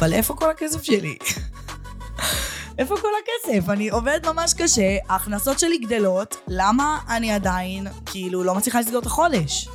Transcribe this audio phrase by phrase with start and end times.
[0.00, 1.16] אבל איפה כל הכסף שלי?
[2.78, 3.68] איפה כל הכסף?
[3.68, 9.06] אני עובדת ממש קשה, ההכנסות שלי גדלות, למה אני עדיין, כאילו, לא מצליחה לסגור את
[9.06, 9.68] החודש?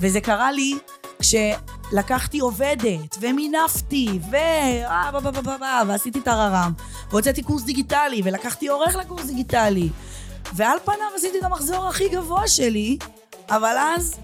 [0.00, 0.78] וזה קרה לי
[1.20, 4.36] כשלקחתי עובדת, ומינפתי, ו...
[4.36, 6.72] אה, ועשיתי טררם,
[7.10, 9.88] והוצאתי קורס דיגיטלי, ולקחתי עורך לקורס דיגיטלי.
[10.54, 12.98] ועל פניו עשיתי את המחזור הכי גבוה שלי,
[13.48, 14.14] אבל אז,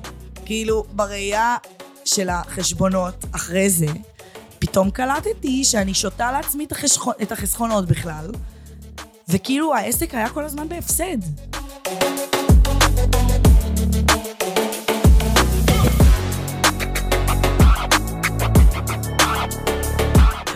[0.44, 1.56] כאילו, בראייה
[2.04, 3.86] של החשבונות אחרי זה,
[4.78, 8.30] פתאום קלטתי שאני שותה לעצמי את, החשכו, את החסכונות בכלל,
[9.28, 11.18] וכאילו העסק היה כל הזמן בהפסד.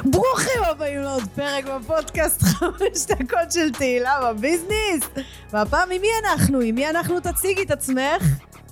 [0.05, 5.25] ברוכים הבאים לעוד פרק בפודקאסט חמש דקות של תהילה בביזנס.
[5.53, 6.61] והפעם עם מי אנחנו?
[6.61, 7.21] עם מי אנחנו?
[7.21, 8.23] תציגי את עצמך.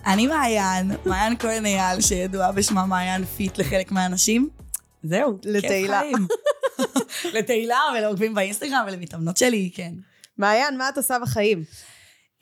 [0.07, 4.60] אני מעיין, מעיין כהן אייל, שידועה בשמה מעיין פיט לחלק מהאנשים.
[5.03, 6.01] זהו, לתהילה.
[7.35, 9.93] לתהילה ולעוקבים באינסטגרם ולמתאמנות שלי, כן.
[10.39, 11.65] מעיין, מה את עושה בחיים?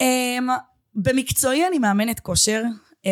[0.03, 0.51] Um,
[0.95, 2.63] במקצועי אני מאמנת כושר.
[3.05, 3.09] Um,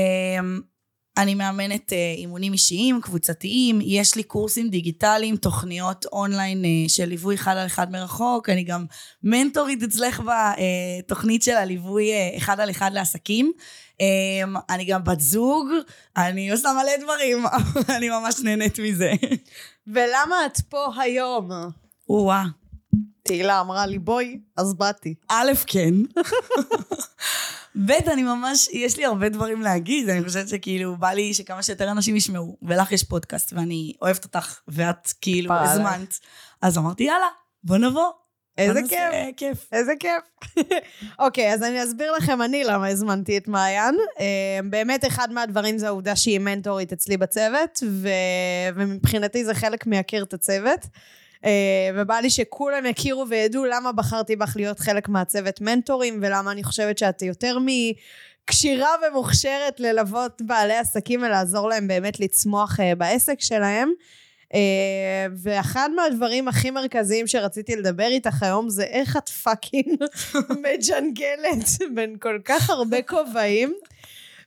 [1.16, 7.34] אני מאמנת uh, אימונים אישיים, קבוצתיים, יש לי קורסים דיגיטליים, תוכניות אונליין uh, של ליווי
[7.34, 8.84] אחד על אחד מרחוק, אני גם
[9.22, 13.52] מנטורית אצלך בתוכנית של הליווי uh, אחד על אחד לעסקים.
[14.02, 15.68] Um, אני גם בת זוג,
[16.16, 17.44] אני עושה מלא דברים,
[17.96, 19.12] אני ממש נהנית מזה.
[19.86, 21.50] ולמה את פה היום?
[22.08, 22.44] וואה,
[23.22, 25.14] תהילה אמרה לי בואי, אז באתי.
[25.28, 25.94] א', כן.
[27.86, 31.90] ב', אני ממש, יש לי הרבה דברים להגיד, אני חושבת שכאילו, בא לי שכמה שיותר
[31.90, 35.54] אנשים ישמעו, ולך יש פודקאסט, ואני אוהבת אותך, ואת כאילו.
[35.54, 36.18] הזמנת.
[36.62, 37.28] אז אמרתי, יאללה,
[37.64, 38.10] בוא נבוא.
[38.58, 38.96] איזה נעשה
[39.36, 39.36] כיף.
[39.36, 39.68] כיף.
[39.72, 40.56] איזה כיף.
[41.24, 43.94] אוקיי, אז אני אסביר לכם אני למה הזמנתי את מעיין.
[44.20, 48.08] אה, באמת, אחד מהדברים זה העובדה שהיא מנטורית אצלי בצוות, ו...
[48.74, 50.80] ומבחינתי זה חלק מהכיר את הצוות.
[51.44, 56.64] אה, ובא לי שכולם יכירו וידעו למה בחרתי בך להיות חלק מהצוות מנטורים, ולמה אני
[56.64, 63.92] חושבת שאת יותר מכשירה ומוכשרת ללוות בעלי עסקים ולעזור להם באמת לצמוח אה, בעסק שלהם.
[64.52, 64.56] Uh,
[65.42, 70.04] ואחד מהדברים הכי מרכזיים שרציתי לדבר איתך היום זה איך את fucking
[70.62, 73.74] מג'נגלת בין כל כך הרבה כובעים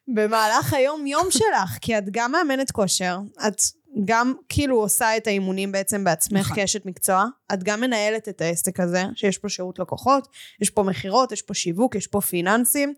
[0.07, 3.17] במהלך היום יום שלך, כי את גם מאמנת כושר,
[3.47, 3.61] את
[4.05, 6.55] גם כאילו עושה את האימונים בעצם בעצמך נכון.
[6.55, 10.27] כאשת מקצוע, את גם מנהלת את העסק הזה, שיש פה שירות לקוחות,
[10.61, 12.93] יש פה מכירות, יש פה שיווק, יש פה פיננסים,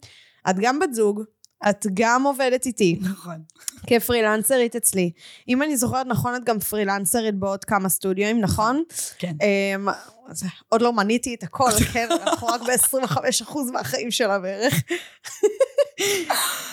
[0.50, 1.24] את גם בת זוג,
[1.70, 3.42] את גם עובדת איתי, נכון.
[3.88, 5.12] כפרילנסרית אצלי.
[5.48, 8.84] אם אני זוכרת נכון, את גם פרילנסרית בעוד כמה סטודיואים, נכון?
[9.18, 9.34] כן.
[9.42, 9.90] אמ,
[10.28, 12.08] אז עוד לא מניתי את הכל, כן?
[12.12, 14.84] אנחנו רק ב-25% מהחיים שלה בערך.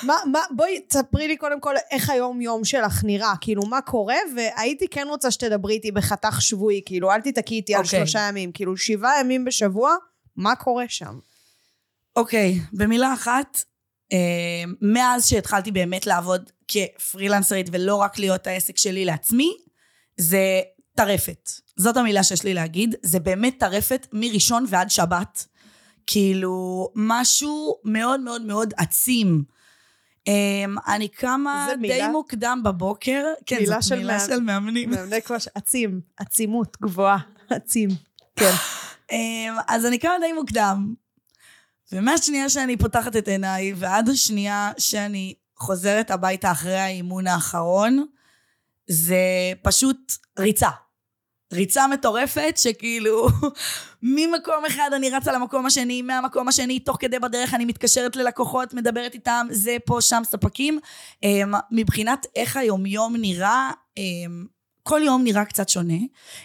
[0.03, 4.89] מה, מה, בואי תספרי לי קודם כל איך היום-יום שלך נראה, כאילו מה קורה, והייתי
[4.89, 7.99] כן רוצה שתדברי איתי בחתך שבועי, כאילו אל תתקעי איתי על אוקיי.
[7.99, 9.95] שלושה ימים, כאילו שבעה ימים בשבוע,
[10.37, 11.19] מה קורה שם?
[12.17, 13.65] אוקיי, במילה אחת,
[14.83, 19.53] מאז שהתחלתי באמת לעבוד כפרילנסרית ולא רק להיות העסק שלי לעצמי,
[20.17, 20.61] זה
[20.95, 21.51] טרפת.
[21.77, 25.47] זאת המילה שיש לי להגיד, זה באמת טרפת מראשון ועד שבת.
[26.07, 29.43] כאילו, משהו מאוד מאוד מאוד עצים.
[30.29, 32.09] אה, אני קמה די מילה?
[32.09, 33.25] מוקדם בבוקר.
[33.47, 34.91] כן, מילה זאת של מילה של מאמנים.
[34.91, 37.19] מאמני כושר, עצים, עצימות גבוהה,
[37.51, 37.89] עצים,
[38.37, 38.53] כן.
[39.13, 40.95] אמ, אז אני קמה די מוקדם,
[41.93, 48.07] ומהשנייה שאני פותחת את עיניי ועד השנייה שאני חוזרת הביתה אחרי האימון האחרון,
[48.87, 49.17] זה
[49.63, 50.71] פשוט ריצה.
[51.53, 53.29] ריצה מטורפת שכאילו
[54.03, 59.15] ממקום אחד אני רצה למקום השני, מהמקום השני, תוך כדי בדרך אני מתקשרת ללקוחות, מדברת
[59.15, 60.79] איתם, זה פה, שם, ספקים.
[61.23, 64.47] אמ, מבחינת איך היומיום נראה, אמ,
[64.89, 65.99] כל יום נראה קצת שונה.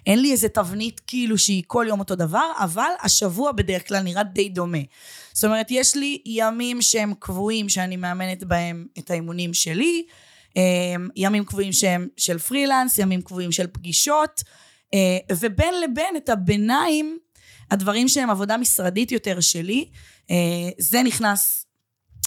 [0.08, 4.24] אין לי איזה תבנית כאילו שהיא כל יום אותו דבר, אבל השבוע בדרך כלל נראה
[4.24, 4.78] די דומה.
[5.34, 10.06] זאת אומרת, יש לי ימים שהם קבועים שאני מאמנת בהם את האימונים שלי,
[10.56, 10.62] אמ,
[11.16, 14.44] ימים קבועים שהם של פרילנס, ימים קבועים של פגישות,
[14.94, 17.18] אה, ובין לבין את הביניים,
[17.72, 19.90] הדברים שהם עבודה משרדית יותר שלי,
[20.32, 20.36] אה,
[20.78, 21.66] זה נכנס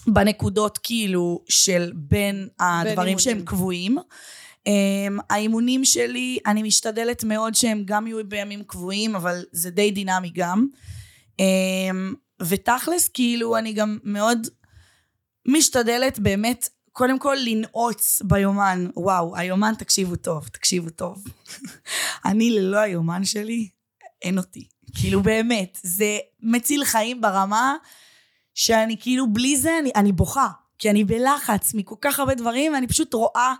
[0.06, 3.18] בנקודות כאילו של בין הדברים אימונים.
[3.18, 3.98] שהם קבועים.
[4.66, 10.30] Um, האימונים שלי, אני משתדלת מאוד שהם גם יהיו בימים קבועים, אבל זה די דינמי
[10.34, 10.66] גם.
[11.32, 14.46] Um, ותכלס, כאילו, אני גם מאוד
[15.48, 18.86] משתדלת באמת, קודם כל לנעוץ ביומן.
[18.96, 21.24] וואו, היומן, תקשיבו טוב, תקשיבו טוב.
[22.24, 23.68] אני ללא היומן שלי,
[24.22, 24.68] אין אותי.
[24.94, 27.74] כאילו, באמת, זה מציל חיים ברמה
[28.54, 30.48] שאני כאילו, בלי זה אני, אני בוכה.
[30.78, 33.54] כי אני בלחץ מכל כך הרבה דברים, ואני פשוט רואה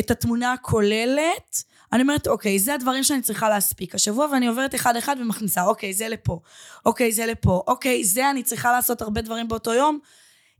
[0.00, 5.16] את התמונה הכוללת, אני אומרת, אוקיי, זה הדברים שאני צריכה להספיק השבוע, ואני עוברת אחד-אחד
[5.20, 6.40] ומכניסה, אוקיי, זה לפה,
[6.86, 9.98] אוקיי, זה לפה, אוקיי, זה אני צריכה לעשות הרבה דברים באותו יום.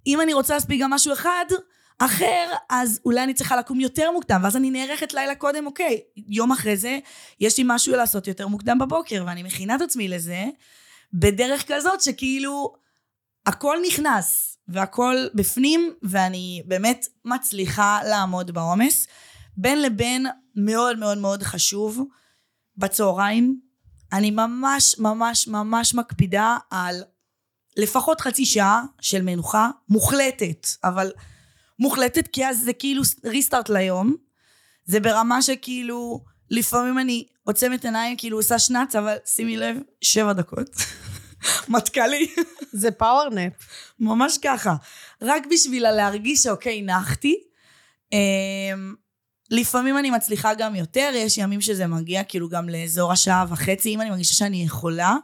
[0.07, 1.45] אם אני רוצה להספיק גם משהו אחד,
[1.99, 6.53] אחר, אז אולי אני צריכה לקום יותר מוקדם, ואז אני נערכת לילה קודם, אוקיי, יום
[6.53, 6.99] אחרי זה,
[7.41, 10.45] יש לי משהו לעשות יותר מוקדם בבוקר, ואני מכינה את עצמי לזה,
[11.13, 12.73] בדרך כזאת שכאילו,
[13.47, 19.07] הכל נכנס, והכל בפנים, ואני באמת מצליחה לעמוד בעומס.
[19.61, 20.27] בין לבין
[20.57, 22.05] מאוד מאוד מאוד חשוב,
[22.77, 23.61] בצהריים,
[24.13, 27.03] אני ממש ממש ממש מקפידה על
[27.77, 31.13] לפחות חצי שעה של מנוחה מוחלטת, אבל
[31.79, 34.17] מוחלטת כי אז זה כאילו ריסטארט ליום.
[34.85, 40.71] זה ברמה שכאילו, לפעמים אני עוצמת עיניים, כאילו עושה שנץ, אבל שימי לב, שבע דקות.
[41.69, 42.35] מטכ"לי.
[42.73, 43.53] זה power nap.
[44.01, 44.75] ממש ככה.
[45.23, 47.37] רק בשביל להרגיש שאוקיי, נחתי.
[49.51, 54.01] לפעמים אני מצליחה גם יותר, יש ימים שזה מגיע כאילו גם לאזור השעה וחצי, אם
[54.01, 55.17] אני מרגישה שאני יכולה.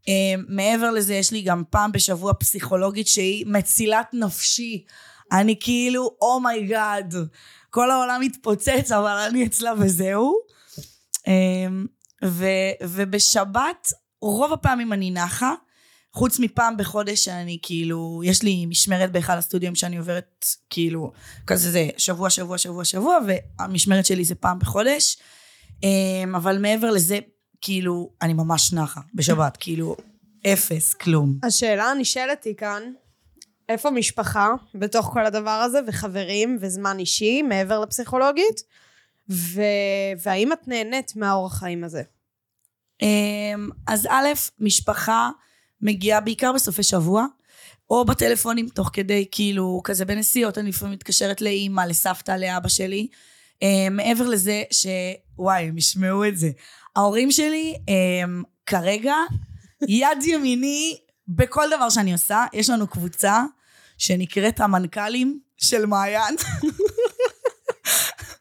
[0.00, 0.04] Uh,
[0.48, 4.84] מעבר לזה, יש לי גם פעם בשבוע פסיכולוגית שהיא מצילת נפשי.
[5.32, 7.36] אני כאילו, oh my God, oh
[7.70, 10.34] כל העולם מתפוצץ, אבל אני אצלה וזהו.
[11.18, 11.28] Uh,
[12.24, 12.46] ו,
[12.82, 13.92] ובשבת,
[14.22, 15.54] רוב הפעמים אני נחה.
[16.12, 21.12] חוץ מפעם בחודש שאני כאילו, יש לי משמרת באחד הסטודיו שאני עוברת כאילו,
[21.46, 25.16] כזה זה שבוע, שבוע, שבוע, שבוע, והמשמרת שלי זה פעם בחודש.
[25.82, 27.18] אמ, אבל מעבר לזה,
[27.60, 29.96] כאילו, אני ממש נחה בשבת, כאילו,
[30.46, 31.38] אפס, כלום.
[31.42, 32.82] השאלה הנשאלת היא כאן,
[33.68, 38.62] איפה משפחה בתוך כל הדבר הזה, וחברים, וזמן אישי, מעבר לפסיכולוגית?
[39.30, 39.62] ו...
[40.22, 42.02] והאם את נהנית מהאורח חיים הזה?
[43.02, 44.26] אמ, אז א',
[44.58, 45.30] משפחה,
[45.82, 47.26] מגיעה בעיקר בסופי שבוע,
[47.90, 53.08] או בטלפונים תוך כדי, כאילו, כזה בנסיעות, אני לפעמים מתקשרת לאימא, לסבתא, לאבא שלי.
[53.54, 56.50] Uh, מעבר לזה שוואי, הם ישמעו את זה.
[56.96, 59.14] ההורים שלי um, כרגע
[59.88, 60.98] יד ימיני
[61.28, 62.44] בכל דבר שאני עושה.
[62.52, 63.42] יש לנו קבוצה
[63.98, 66.36] שנקראת המנכ"לים של מעיין.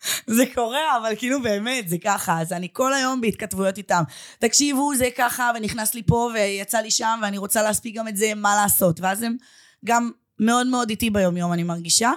[0.37, 2.41] זה קורה, אבל כאילו באמת, זה ככה.
[2.41, 4.03] אז אני כל היום בהתכתבויות איתם.
[4.39, 8.31] תקשיבו, זה ככה, ונכנס לי פה, ויצא לי שם, ואני רוצה להספיק גם את זה,
[8.35, 8.99] מה לעשות.
[8.99, 9.35] ואז הם
[9.85, 12.11] גם מאוד מאוד איתי ביומיום, אני מרגישה.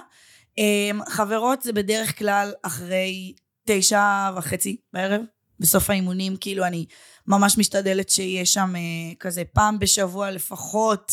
[0.57, 3.33] אמ, חברות זה בדרך כלל אחרי
[3.67, 5.21] תשע וחצי בערב,
[5.59, 6.85] בסוף האימונים, כאילו אני
[7.27, 11.11] ממש משתדלת שיהיה שם אה, כזה פעם בשבוע לפחות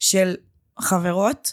[0.00, 0.34] של
[0.80, 1.52] חברות.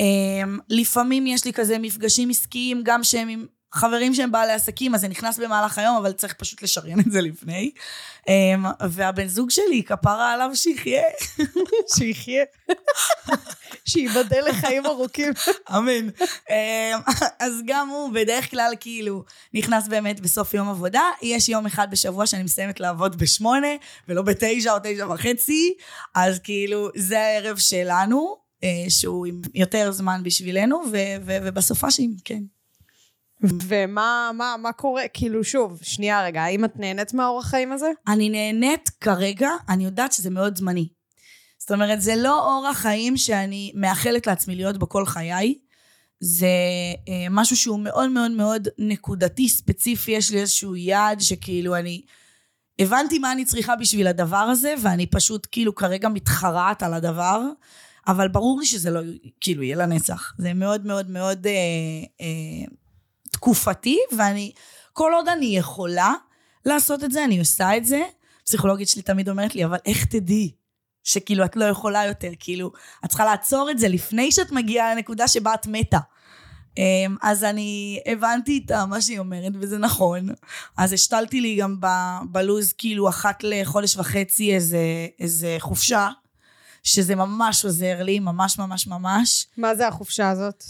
[0.00, 5.00] אמ, לפעמים יש לי כזה מפגשים עסקיים, גם שהם עם חברים שהם בעלי עסקים, אז
[5.00, 7.70] זה נכנס במהלך היום, אבל צריך פשוט לשריין את זה לפני.
[8.28, 11.02] אמ, והבן זוג שלי, כפרה עליו שיחיה.
[11.96, 12.44] שיחיה.
[13.84, 15.32] שייבדל לחיים ארוכים.
[15.70, 16.08] אמן.
[16.50, 17.00] אמ,
[17.38, 19.24] אז גם הוא בדרך כלל כאילו
[19.54, 21.02] נכנס באמת בסוף יום עבודה.
[21.22, 23.68] יש יום אחד בשבוע שאני מסיימת לעבוד בשמונה,
[24.08, 25.74] ולא בתשע או תשע וחצי,
[26.14, 30.82] אז כאילו זה הערב שלנו, אה, שהוא עם יותר זמן בשבילנו,
[31.24, 32.40] ובסופ"שים, כן.
[33.42, 35.02] ומה מה, מה קורה?
[35.12, 37.90] כאילו, שוב, שנייה רגע, האם את נהנית מהאורח חיים הזה?
[38.08, 40.88] אני נהנית כרגע, אני יודעת שזה מאוד זמני.
[41.58, 45.54] זאת אומרת, זה לא אורח חיים שאני מאחלת לעצמי להיות בו כל חיי.
[46.20, 46.46] זה
[47.08, 52.02] אה, משהו שהוא מאוד מאוד מאוד נקודתי, ספציפי, יש לי איזשהו יעד שכאילו אני...
[52.78, 57.42] הבנתי מה אני צריכה בשביל הדבר הזה, ואני פשוט כאילו כרגע מתחרעת על הדבר,
[58.06, 59.00] אבל ברור לי שזה לא
[59.40, 60.34] כאילו יהיה לנצח.
[60.38, 61.52] זה מאוד מאוד מאוד אה,
[62.20, 62.66] אה,
[63.40, 64.52] תקופתי, ואני,
[64.92, 66.12] כל עוד אני יכולה
[66.66, 68.02] לעשות את זה, אני עושה את זה.
[68.44, 70.50] פסיכולוגית שלי תמיד אומרת לי, אבל איך תדעי
[71.04, 72.30] שכאילו את לא יכולה יותר?
[72.40, 72.72] כאילו,
[73.04, 75.98] את צריכה לעצור את זה לפני שאת מגיעה לנקודה שבה את מתה.
[76.78, 80.28] אמ, אז אני הבנתי איתה מה שהיא אומרת, וזה נכון.
[80.76, 84.78] אז השתלתי לי גם ב- בלוז, כאילו, אחת לחודש וחצי איזה,
[85.18, 86.08] איזה חופשה,
[86.82, 89.46] שזה ממש עוזר לי, ממש ממש ממש.
[89.56, 90.64] מה זה החופשה הזאת?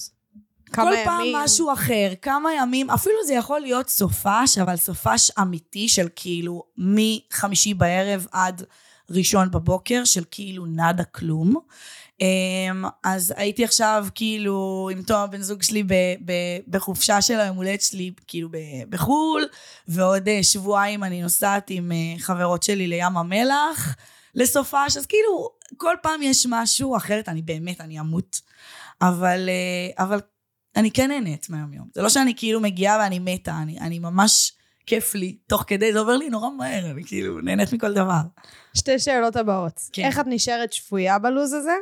[0.72, 1.04] כמה כל ימים.
[1.04, 6.62] פעם משהו אחר, כמה ימים, אפילו זה יכול להיות סופש, אבל סופש אמיתי של כאילו
[6.78, 8.62] מחמישי בערב עד
[9.10, 11.54] ראשון בבוקר, של כאילו נאדה כלום.
[12.20, 16.32] אמ, אז הייתי עכשיו כאילו עם תום הבן זוג שלי ב, ב,
[16.68, 18.48] בחופשה של היום הולדת שלי כאילו
[18.88, 19.48] בחו"ל,
[19.88, 23.96] ועוד אה, שבועיים אני נוסעת עם אה, חברות שלי לים המלח
[24.34, 28.40] לסופש, אז כאילו כל פעם יש משהו, אחרת אני באמת, אני אמות.
[29.02, 30.20] אבל, אה, אבל
[30.76, 31.88] אני כן נהנית מהיום יום.
[31.94, 34.52] זה לא שאני כאילו מגיעה ואני מתה, אני, אני ממש
[34.86, 38.20] כיף לי, תוך כדי, זה עובר לי נורא מהר, אני כאילו נהנית מכל דבר.
[38.74, 39.80] שתי שאלות הבאות.
[39.92, 40.04] כן.
[40.04, 41.74] איך את נשארת שפויה בלוז הזה?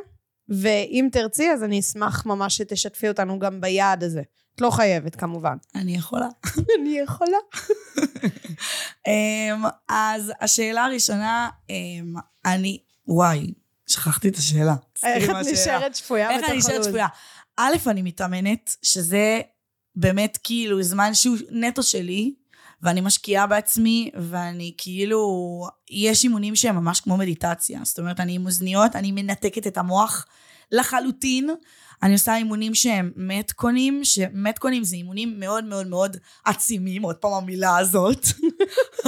[0.49, 4.21] ואם תרצי, אז אני אשמח ממש שתשתפי אותנו גם ביעד הזה.
[4.55, 5.57] את לא חייבת, כמובן.
[5.75, 6.27] אני יכולה.
[6.79, 7.37] אני יכולה.
[9.07, 12.13] אמ, אז השאלה הראשונה, אמ,
[12.45, 13.53] אני, וואי,
[13.87, 14.75] שכחתי את השאלה.
[15.03, 15.35] איך את.
[15.51, 16.87] נשארת שפויה איך אני נשארת הלו"ז?
[16.87, 17.07] שפויה?
[17.61, 19.41] א', אני מתאמנת, שזה
[19.95, 22.33] באמת כאילו זמן שהוא נטו שלי,
[22.81, 25.27] ואני משקיעה בעצמי, ואני כאילו,
[25.91, 27.79] יש אימונים שהם ממש כמו מדיטציה.
[27.83, 30.25] זאת אומרת, אני עם אוזניות, אני מנתקת את המוח
[30.71, 31.49] לחלוטין.
[32.03, 37.77] אני עושה אימונים שהם מתקונים, שמתקונים זה אימונים מאוד מאוד מאוד עצימים, עוד פעם המילה
[37.77, 38.25] הזאת.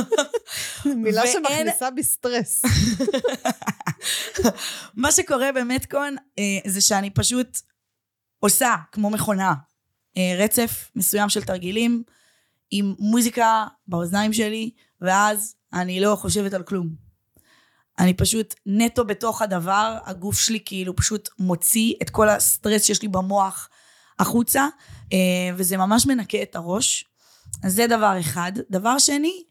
[0.85, 2.61] מילה ואין- שמכניסה בי סטרס.
[4.95, 7.57] מה שקורה במטקון אה, זה שאני פשוט
[8.41, 9.53] עושה, כמו מכונה,
[10.17, 12.03] אה, רצף מסוים של תרגילים
[12.71, 14.71] עם מוזיקה באוזניים שלי,
[15.01, 16.89] ואז אני לא חושבת על כלום.
[17.99, 23.07] אני פשוט נטו בתוך הדבר, הגוף שלי כאילו פשוט מוציא את כל הסטרס שיש לי
[23.07, 23.69] במוח
[24.19, 24.67] החוצה,
[25.13, 25.17] אה,
[25.55, 27.05] וזה ממש מנקה את הראש.
[27.63, 28.51] אז זה דבר אחד.
[28.69, 29.43] דבר שני,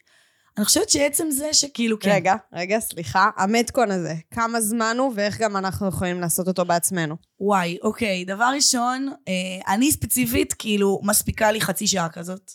[0.60, 2.10] אני חושבת שעצם זה שכאילו, כן.
[2.10, 3.30] רגע, רגע, סליחה.
[3.36, 7.16] המטקון הזה, כמה זמן הוא ואיך גם אנחנו יכולים לעשות אותו בעצמנו?
[7.40, 12.52] וואי, אוקיי, דבר ראשון, אה, אני ספציפית, כאילו, מספיקה לי חצי שעה כזאת.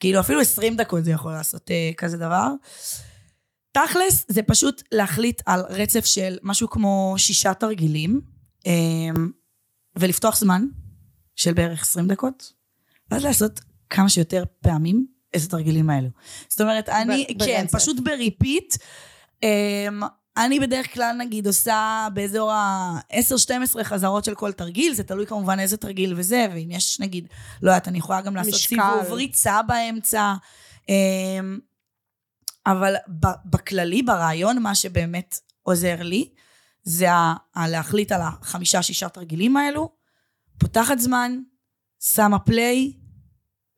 [0.00, 2.48] כאילו, אפילו 20 דקות זה יכול לעשות אה, כזה דבר.
[3.72, 8.20] תכלס, זה פשוט להחליט על רצף של משהו כמו שישה תרגילים,
[8.66, 8.72] אה,
[9.96, 10.64] ולפתוח זמן
[11.36, 12.52] של בערך 20 דקות,
[13.10, 16.08] ואז לעשות כמה שיותר פעמים את התרגילים האלו.
[16.48, 17.74] זאת אומרת, אני, ב- כן, ברצף.
[17.78, 18.74] פשוט בריפיט.
[19.42, 20.00] אמ,
[20.36, 25.76] אני בדרך כלל נגיד עושה באזור ה-10-12 חזרות של כל תרגיל, זה תלוי כמובן איזה
[25.76, 27.26] תרגיל וזה, ואם יש נגיד,
[27.62, 28.68] לא יודעת, אני יכולה גם לעשות משקל.
[28.68, 30.34] סיבוב ריצה באמצע.
[30.88, 31.58] אמ,
[32.66, 32.94] אבל
[33.44, 36.28] בכללי, ברעיון, מה שבאמת עוזר לי,
[36.82, 39.88] זה ה- ה- להחליט על החמישה-שישה תרגילים האלו,
[40.58, 41.38] פותחת זמן,
[42.00, 42.92] שמה פליי,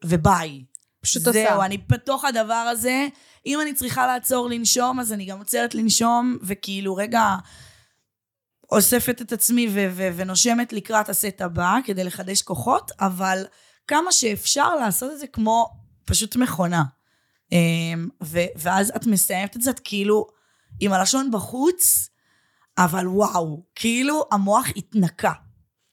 [0.04, 0.64] וביי.
[1.00, 1.64] פשוט זהו, עושה.
[1.64, 3.06] אני בתוך הדבר הזה.
[3.46, 7.36] אם אני צריכה לעצור לנשום, אז אני גם עוצרת לנשום, וכאילו רגע
[8.72, 13.44] אוספת את עצמי ו- ו- ונושמת לקראת הסט הבא, כדי לחדש כוחות, אבל
[13.86, 15.70] כמה שאפשר לעשות את זה כמו
[16.04, 16.82] פשוט מכונה.
[17.52, 20.26] אמ, ו- ואז את מסיימת את זה, את כאילו
[20.80, 22.08] עם הלשון בחוץ,
[22.78, 25.32] אבל וואו, כאילו המוח התנקה.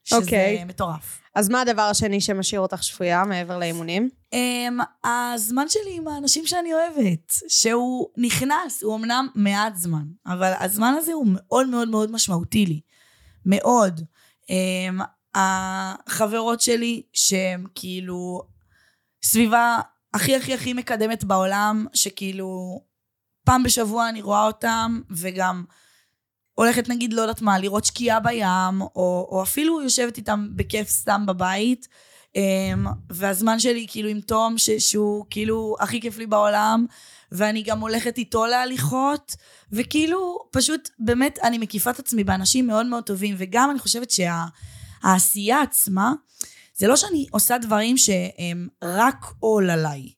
[0.04, 0.64] שזה אוקיי.
[0.64, 1.22] מטורף.
[1.38, 4.10] אז מה הדבר השני שמשאיר אותך שפויה מעבר לאימונים?
[4.36, 10.94] Um, הזמן שלי עם האנשים שאני אוהבת, שהוא נכנס, הוא אמנם מעט זמן, אבל הזמן
[10.98, 12.82] הזה הוא מאוד מאוד מאוד משמעותי לי.
[13.46, 14.02] מאוד.
[14.44, 15.04] Um,
[15.36, 18.42] החברות שלי, שהן כאילו
[19.24, 19.80] סביבה
[20.14, 22.82] הכי הכי הכי מקדמת בעולם, שכאילו
[23.46, 25.64] פעם בשבוע אני רואה אותם, וגם
[26.58, 31.26] הולכת נגיד, לא יודעת מה, לראות שקיעה בים, או, או אפילו יושבת איתם בכיף סתם
[31.26, 31.88] בבית.
[32.28, 36.86] Um, והזמן שלי כאילו עם תום, ש- שהוא כאילו הכי כיף לי בעולם,
[37.32, 39.36] ואני גם הולכת איתו להליכות,
[39.72, 45.62] וכאילו פשוט באמת אני מקיפה את עצמי באנשים מאוד מאוד טובים, וגם אני חושבת שהעשייה
[45.62, 46.14] עצמה,
[46.76, 50.10] זה לא שאני עושה דברים שהם רק עול עליי.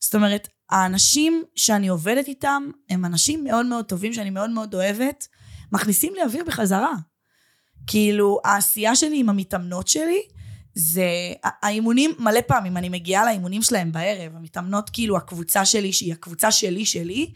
[0.00, 5.26] זאת אומרת, האנשים שאני עובדת איתם, הם אנשים מאוד מאוד טובים שאני מאוד מאוד אוהבת,
[5.72, 6.92] מכניסים לי אוויר בחזרה.
[7.86, 10.22] כאילו, העשייה שלי עם המתאמנות שלי,
[10.74, 11.04] זה,
[11.42, 16.84] האימונים, מלא פעמים אני מגיעה לאימונים שלהם בערב, המתאמנות כאילו הקבוצה שלי, שהיא הקבוצה שלי
[16.84, 17.32] שלי,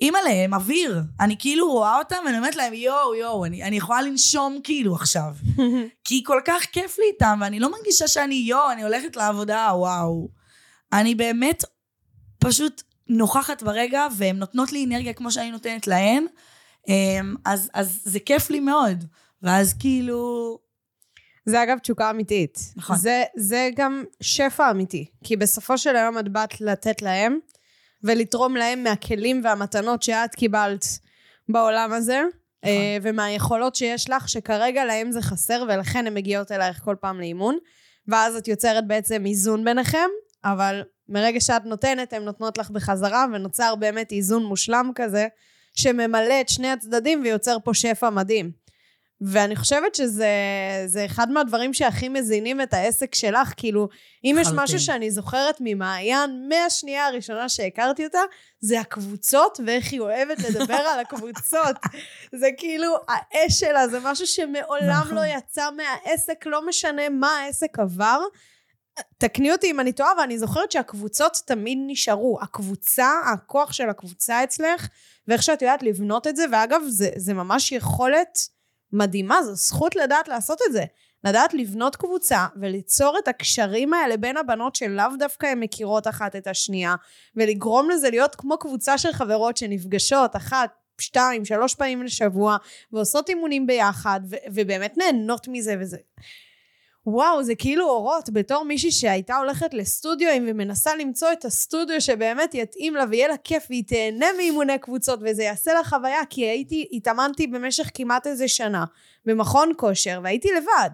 [0.00, 1.00] אימא'לה, הם אוויר.
[1.20, 5.34] אני כאילו רואה אותם ואני אומרת להם, יואו, יואו, אני, אני יכולה לנשום כאילו עכשיו.
[6.04, 10.28] כי כל כך כיף לי איתם, ואני לא מרגישה שאני, יואו, אני הולכת לעבודה, וואו.
[10.92, 11.64] אני באמת
[12.38, 16.26] פשוט נוכחת ברגע, והן נותנות לי אנרגיה כמו שאני נותנת להן,
[17.44, 19.04] אז, אז זה כיף לי מאוד.
[19.42, 20.58] ואז כאילו,
[21.46, 22.58] זה אגב תשוקה אמיתית.
[22.76, 22.96] נכון.
[22.96, 25.06] זה, זה גם שפע אמיתי.
[25.24, 27.38] כי בסופו של היום את באת לתת להם,
[28.04, 30.84] ולתרום להם מהכלים והמתנות שאת קיבלת
[31.48, 32.36] בעולם הזה, נכון.
[32.64, 37.58] אה, ומהיכולות שיש לך, שכרגע להם זה חסר, ולכן הן מגיעות אלייך כל פעם לאימון.
[38.08, 40.08] ואז את יוצרת בעצם איזון ביניכם,
[40.44, 45.28] אבל מרגע שאת נותנת, הן נותנות לך בחזרה, ונוצר באמת איזון מושלם כזה,
[45.76, 48.66] שממלא את שני הצדדים ויוצר פה שפע מדהים.
[49.20, 50.28] ואני חושבת שזה
[50.86, 53.88] זה אחד מהדברים שהכי מזינים את העסק שלך, כאילו,
[54.24, 54.64] אם יש לחלוטין.
[54.64, 58.18] משהו שאני זוכרת ממעיין מהשנייה הראשונה שהכרתי אותה,
[58.60, 61.76] זה הקבוצות ואיך היא אוהבת לדבר על הקבוצות.
[62.40, 65.14] זה כאילו, האש שלה זה משהו שמעולם נכון.
[65.14, 68.20] לא יצא מהעסק, לא משנה מה העסק עבר.
[69.18, 72.38] תקני אותי אם אני טועה, ואני זוכרת שהקבוצות תמיד נשארו.
[72.42, 74.88] הקבוצה, הכוח של הקבוצה אצלך,
[75.28, 78.38] ואיך שאת יודעת לבנות את זה, ואגב, זה, זה ממש יכולת
[78.92, 80.84] מדהימה, זו זכות לדעת לעשות את זה.
[81.24, 86.46] לדעת לבנות קבוצה וליצור את הקשרים האלה בין הבנות שלאו דווקא הן מכירות אחת את
[86.46, 86.94] השנייה,
[87.36, 92.56] ולגרום לזה להיות כמו קבוצה של חברות שנפגשות אחת, שתיים, שלוש פעמים לשבוע,
[92.92, 95.96] ועושות אימונים ביחד, ו- ובאמת נהנות מזה וזה.
[97.06, 102.94] וואו, זה כאילו אורות בתור מישהי שהייתה הולכת לסטודיו ומנסה למצוא את הסטודיו שבאמת יתאים
[102.94, 107.46] לה ויהיה לה כיף והיא תהנה מאימוני קבוצות וזה יעשה לה חוויה, כי הייתי, התאמנתי
[107.46, 108.84] במשך כמעט איזה שנה
[109.24, 110.90] במכון כושר והייתי לבד.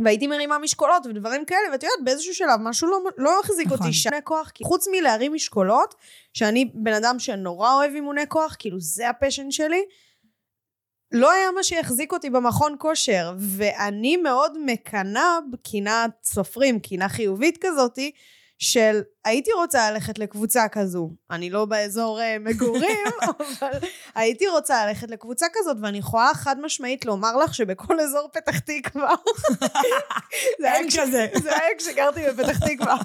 [0.00, 3.78] והייתי מרימה משקולות ודברים כאלה, ואת יודעת, באיזשהו שלב משהו לא, לא החזיק נכון.
[3.78, 5.94] אותי שני כוח, כי חוץ מלהרים משקולות,
[6.34, 9.82] שאני בן אדם שנורא אוהב אימוני כוח, כאילו זה הפשן שלי,
[11.12, 18.10] לא היה מה שיחזיק אותי במכון כושר, ואני מאוד מקנאה, קינת סופרים, קינה חיובית כזאתי,
[18.58, 21.10] של הייתי רוצה ללכת לקבוצה כזו.
[21.30, 23.06] אני לא באזור uh, מגורים,
[23.60, 23.78] אבל
[24.14, 29.14] הייתי רוצה ללכת לקבוצה כזאת, ואני יכולה חד משמעית לומר לך שבכל אזור פתח תקווה...
[30.64, 31.26] אין כזה.
[31.42, 32.96] זה היה כשגרתי בפתח תקווה.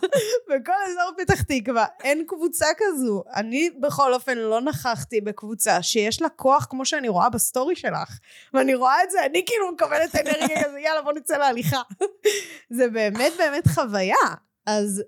[0.50, 3.24] בכל אזור פתח תקווה אין קבוצה כזו.
[3.36, 8.20] אני בכל אופן לא נכחתי בקבוצה שיש לה כוח כמו שאני רואה בסטורי שלך.
[8.54, 11.82] ואני רואה את זה, אני כאילו מקבלת אנרגיה כזה, יאללה בוא נצא להליכה.
[12.70, 14.16] זה באמת באמת חוויה.
[14.66, 15.04] אז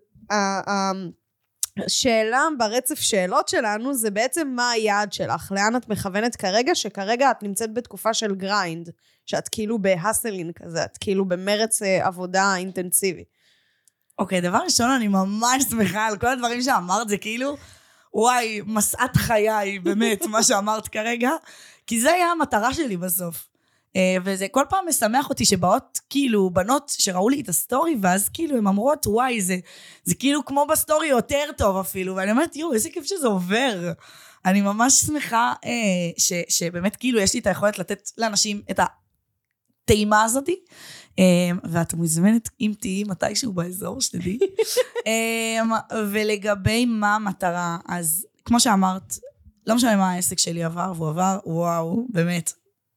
[1.86, 7.44] השאלה ברצף שאלות שלנו זה בעצם מה היעד שלך, לאן את מכוונת כרגע, שכרגע את
[7.44, 8.89] נמצאת בתקופה של grind,
[9.25, 13.24] שאת כאילו ב hustling כזה, את כאילו במרץ אה, עבודה אינטנסיבי.
[14.20, 17.58] אוקיי, okay, דבר ראשון, אני ממש שמחה על כל הדברים שאמרת, זה כאילו,
[18.13, 21.29] וואי, משאת חיי, באמת, מה שאמרת כרגע,
[21.88, 23.48] כי זה היה המטרה שלי בסוף.
[23.96, 28.58] אה, וזה כל פעם משמח אותי שבאות כאילו בנות שראו לי את הסטורי ואז כאילו
[28.58, 29.58] הן אומרות וואי זה,
[30.04, 32.16] זה כאילו כמו בסטורי יותר טוב אפילו.
[32.16, 33.92] ואני אומרת יואו איזה כיף שזה עובר.
[34.46, 35.72] אני ממש שמחה אה,
[36.18, 40.60] ש, שבאמת כאילו יש לי את היכולת לתת לאנשים את הטעימה הזאתי
[41.20, 41.24] אה,
[41.64, 44.40] ואת מוזמנת אם תהיי מתישהו באזור שתדעי.
[45.08, 45.62] אה,
[46.12, 49.14] ולגבי מה המטרה אז כמו שאמרת
[49.68, 52.53] לא משנה מה העסק שלי עבר והוא עבר וואו באמת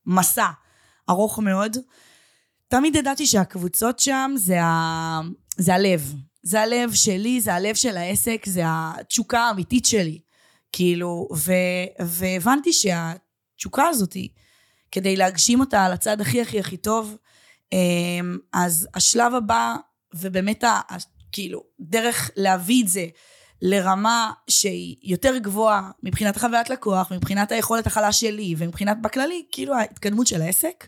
[0.07, 0.49] מסע
[1.11, 1.77] ארוך מאוד.
[2.69, 5.21] תמיד ידעתי שהקבוצות שם זה, ה...
[5.57, 6.15] זה הלב.
[6.43, 10.21] זה הלב שלי, זה הלב של העסק, זה התשוקה האמיתית שלי.
[10.73, 11.53] כאילו, ו...
[12.01, 14.29] והבנתי שהתשוקה הזאתי,
[14.93, 17.17] כדי להגשים אותה על הצד הכי הכי הכי טוב,
[17.73, 19.77] אמ, אז השלב הבא,
[20.15, 20.81] ובאמת, ה...
[21.33, 23.07] כאילו, דרך להביא את זה
[23.63, 30.27] לרמה שהיא יותר גבוהה מבחינת חוויית לקוח, מבחינת היכולת החלש שלי ומבחינת בכללי, כאילו ההתקדמות
[30.27, 30.87] של העסק,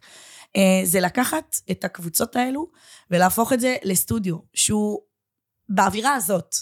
[0.56, 2.70] אה, זה לקחת את הקבוצות האלו
[3.10, 5.00] ולהפוך את זה לסטודיו, שהוא
[5.68, 6.54] באווירה הזאת.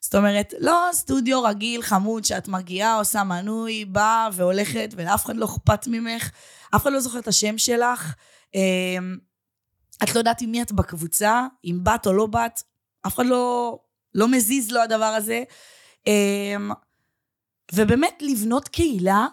[0.00, 5.44] זאת אומרת, לא סטודיו רגיל, חמוד, שאת מגיעה, עושה מנוי, באה והולכת, ולאף אחד לא
[5.44, 6.30] אכפת ממך,
[6.76, 8.14] אף אחד לא זוכר את השם שלך.
[8.54, 8.98] אה,
[10.02, 12.62] את לא יודעת עם מי את בקבוצה, אם בת או לא בת,
[13.06, 13.78] אף אחד לא
[14.14, 15.42] לא מזיז לו הדבר הזה.
[16.06, 16.70] אמ,
[17.72, 19.26] ובאמת לבנות קהילה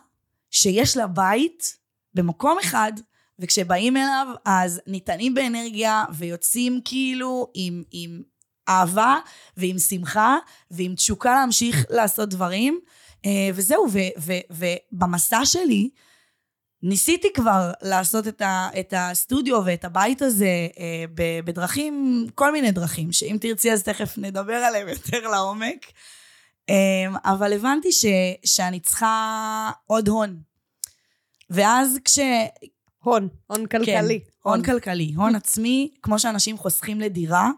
[0.51, 1.77] שיש לה בית
[2.13, 2.91] במקום אחד,
[3.39, 8.21] וכשבאים אליו אז ניתנים באנרגיה ויוצאים כאילו עם, עם
[8.69, 9.19] אהבה
[9.57, 10.37] ועם שמחה
[10.71, 12.79] ועם תשוקה להמשיך לעשות דברים.
[13.25, 13.87] אה, וזהו,
[14.49, 15.89] ובמסע שלי,
[16.83, 21.05] ניסיתי כבר לעשות את, ה, את הסטודיו ואת הבית הזה אה,
[21.45, 25.85] בדרכים, כל מיני דרכים, שאם תרצי אז תכף נדבר עליהם יותר לעומק.
[26.69, 28.05] אה, אבל הבנתי ש,
[28.45, 30.39] שאני צריכה עוד הון.
[31.49, 32.19] ואז כש...
[33.03, 34.19] הון, הון כלכלי.
[34.19, 37.49] כן, הון, הון כלכלי, הון עצמי, כמו שאנשים חוסכים לדירה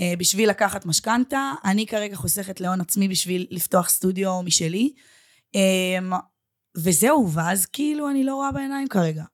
[0.00, 4.92] אה, בשביל לקחת משכנתה, אני כרגע חוסכת להון עצמי בשביל לפתוח סטודיו משלי.
[5.54, 6.18] אה,
[6.76, 9.24] וזהו, ואז כאילו אני לא רואה בעיניים כרגע.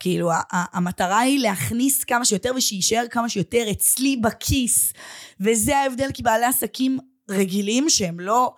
[0.00, 4.92] כאילו, המטרה היא להכניס כמה שיותר ושיישאר כמה שיותר אצלי בכיס.
[5.40, 6.98] וזה ההבדל, כי בעלי עסקים
[7.30, 8.54] רגילים שהם לא...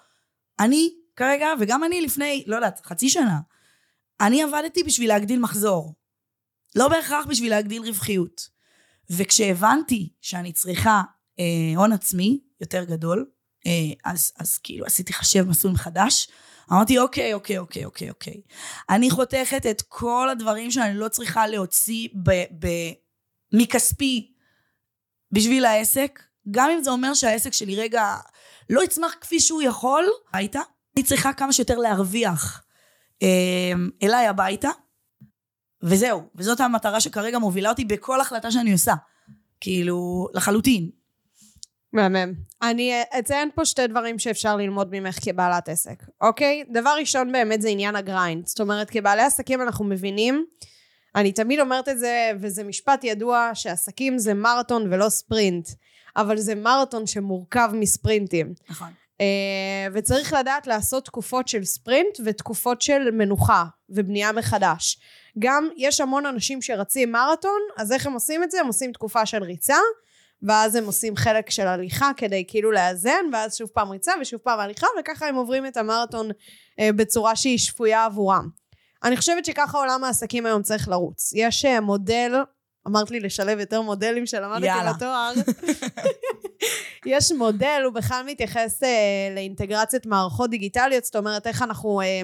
[0.61, 3.40] אני כרגע, וגם אני לפני, לא יודעת, חצי שנה,
[4.21, 5.94] אני עבדתי בשביל להגדיל מחזור.
[6.77, 8.49] לא בהכרח בשביל להגדיל רווחיות.
[9.11, 11.03] וכשהבנתי שאני צריכה
[11.38, 11.44] אה,
[11.77, 13.27] הון עצמי יותר גדול,
[13.66, 13.73] אה,
[14.05, 16.29] אז, אז כאילו עשיתי חשב מסלול מחדש,
[16.72, 18.40] אמרתי, אוקיי, אוקיי, אוקיי, אוקיי, אוקיי.
[18.90, 22.92] אני חותכת את כל הדברים שאני לא צריכה להוציא ב- ב-
[23.52, 24.33] מכספי
[25.33, 28.16] בשביל העסק, גם אם זה אומר שהעסק שלי רגע
[28.70, 30.61] לא יצמח כפי שהוא יכול, הביתה.
[30.96, 32.62] אני צריכה כמה שיותר להרוויח
[33.22, 34.70] אה, אליי הביתה,
[35.83, 36.22] וזהו.
[36.35, 38.94] וזאת המטרה שכרגע מובילה אותי בכל החלטה שאני עושה.
[39.61, 40.90] כאילו, לחלוטין.
[41.92, 42.33] מהמם.
[42.62, 46.64] אני אציין פה שתי דברים שאפשר ללמוד ממך כבעלת עסק, אוקיי?
[46.72, 48.46] דבר ראשון באמת זה עניין הגריינד.
[48.46, 50.44] זאת אומרת, כבעלי עסקים אנחנו מבינים,
[51.14, 55.68] אני תמיד אומרת את זה, וזה משפט ידוע, שעסקים זה מרתון ולא ספרינט.
[56.16, 58.55] אבל זה מרתון שמורכב מספרינטים.
[58.70, 58.88] נכון.
[59.18, 59.20] Uh,
[59.94, 64.98] וצריך לדעת לעשות תקופות של ספרינט ותקופות של מנוחה ובנייה מחדש.
[65.38, 68.61] גם יש המון אנשים שרצים מרתון, אז איך הם עושים את זה?
[68.61, 69.77] הם עושים תקופה של ריצה,
[70.42, 74.61] ואז הם עושים חלק של הליכה כדי כאילו לאזן, ואז שוב פעם ריצה ושוב פעם
[74.61, 78.48] הליכה, וככה הם עוברים את המרתון uh, בצורה שהיא שפויה עבורם.
[79.05, 81.33] אני חושבת שככה עולם העסקים היום צריך לרוץ.
[81.35, 82.33] יש uh, מודל,
[82.87, 84.66] אמרת לי לשלב יותר מודלים שלמדתי.
[84.96, 85.33] בתואר.
[87.07, 92.22] יש מודל, הוא בכלל מתייחס אה, לאינטגרציית מערכות דיגיטליות, זאת אומרת איך אנחנו אה,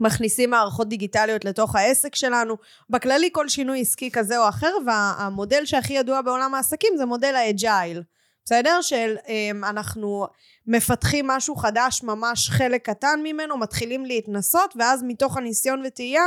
[0.00, 2.56] מכניסים מערכות דיגיטליות לתוך העסק שלנו.
[2.90, 7.44] בכללי כל שינוי עסקי כזה או אחר, והמודל שהכי ידוע בעולם העסקים זה מודל ה
[7.44, 8.02] agile.
[8.44, 8.80] בסדר?
[8.82, 10.26] של אה, אנחנו
[10.66, 16.22] מפתחים משהו חדש, ממש חלק קטן ממנו, מתחילים להתנסות, ואז מתוך הניסיון וטעייה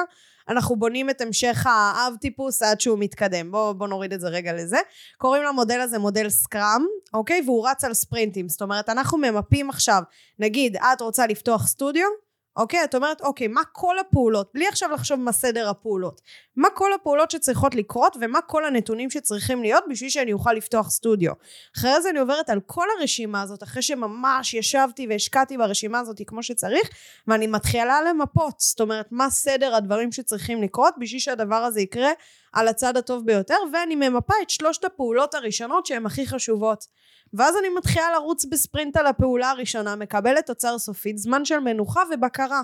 [0.49, 3.51] אנחנו בונים את המשך האב טיפוס עד שהוא מתקדם.
[3.51, 4.77] בואו בוא נוריד את זה רגע לזה.
[5.17, 7.41] קוראים למודל הזה מודל סקראם, אוקיי?
[7.45, 8.49] והוא רץ על ספרינטים.
[8.49, 10.01] זאת אומרת, אנחנו ממפים עכשיו,
[10.39, 12.07] נגיד, את רוצה לפתוח סטודיו,
[12.57, 12.83] אוקיי?
[12.83, 16.21] את אומרת, אוקיי, מה כל הפעולות, בלי עכשיו לחשוב מה סדר הפעולות,
[16.55, 21.31] מה כל הפעולות שצריכות לקרות ומה כל הנתונים שצריכים להיות בשביל שאני אוכל לפתוח סטודיו.
[21.77, 26.43] אחרי זה אני עוברת על כל הרשימה הזאת, אחרי שממש ישבתי והשקעתי ברשימה הזאת כמו
[26.43, 26.89] שצריך,
[27.27, 32.11] ואני מתחילה למפות, זאת אומרת, מה סדר הדברים שצריכים לקרות בשביל שהדבר הזה יקרה
[32.53, 36.85] על הצד הטוב ביותר, ואני ממפה את שלושת הפעולות הראשונות שהן הכי חשובות.
[37.33, 42.61] ואז אני מתחילה לרוץ בספרינט על הפעולה הראשונה, מקבלת תוצר סופית, זמן של מנוחה ובקרה.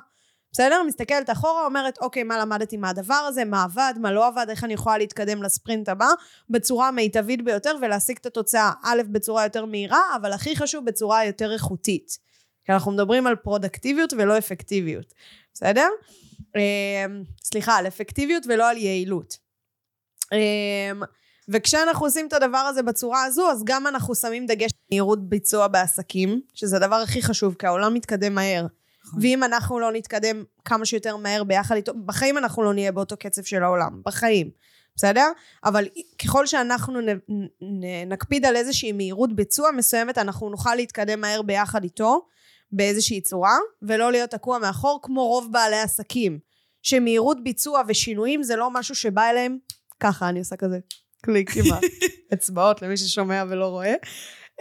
[0.51, 0.83] בסדר?
[0.87, 4.73] מסתכלת אחורה, אומרת, אוקיי, מה למדתי מהדבר הזה, מה עבד, מה לא עבד, איך אני
[4.73, 6.07] יכולה להתקדם לספרינט הבא,
[6.49, 11.53] בצורה המיטבית ביותר, ולהשיג את התוצאה, א', בצורה יותר מהירה, אבל הכי חשוב, בצורה יותר
[11.53, 12.17] איכותית.
[12.65, 15.13] כי אנחנו מדברים על פרודקטיביות ולא אפקטיביות,
[15.53, 15.87] בסדר?
[16.55, 19.42] אמ, סליחה, על אפקטיביות ולא על יעילות.
[20.33, 21.01] אמ,
[21.49, 25.67] וכשאנחנו עושים את הדבר הזה בצורה הזו, אז גם אנחנו שמים דגש על מהירות ביצוע
[25.67, 28.65] בעסקים, שזה הדבר הכי חשוב, כי העולם מתקדם מהר.
[29.05, 29.19] נכון.
[29.21, 33.43] ואם אנחנו לא נתקדם כמה שיותר מהר ביחד איתו, בחיים אנחנו לא נהיה באותו קצב
[33.43, 34.49] של העולם, בחיים,
[34.95, 35.27] בסדר?
[35.63, 35.87] אבל
[36.23, 37.09] ככל שאנחנו נ,
[37.61, 42.25] נ, נקפיד על איזושהי מהירות ביצוע מסוימת, אנחנו נוכל להתקדם מהר ביחד איתו,
[42.71, 46.39] באיזושהי צורה, ולא להיות תקוע מאחור, כמו רוב בעלי עסקים,
[46.81, 49.57] שמהירות ביצוע ושינויים זה לא משהו שבא אליהם,
[50.03, 50.79] ככה אני עושה כזה,
[51.21, 51.65] קליק עם
[52.31, 53.93] האצבעות למי ששומע ולא רואה.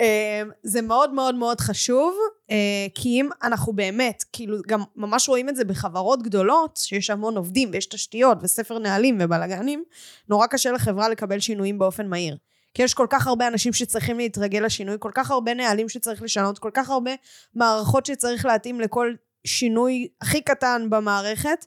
[0.01, 2.17] אמ, זה מאוד מאוד מאוד חשוב,
[2.51, 7.37] אה, כי אם אנחנו באמת, כאילו גם ממש רואים את זה בחברות גדולות, שיש המון
[7.37, 9.85] עובדים ויש תשתיות וספר נהלים ובלאגנים,
[10.29, 12.37] נורא קשה לחברה לקבל שינויים באופן מהיר.
[12.75, 16.59] כי יש כל כך הרבה אנשים שצריכים להתרגל לשינוי, כל כך הרבה נהלים שצריך לשנות,
[16.59, 17.11] כל כך הרבה
[17.55, 21.67] מערכות שצריך להתאים לכל שינוי הכי קטן במערכת,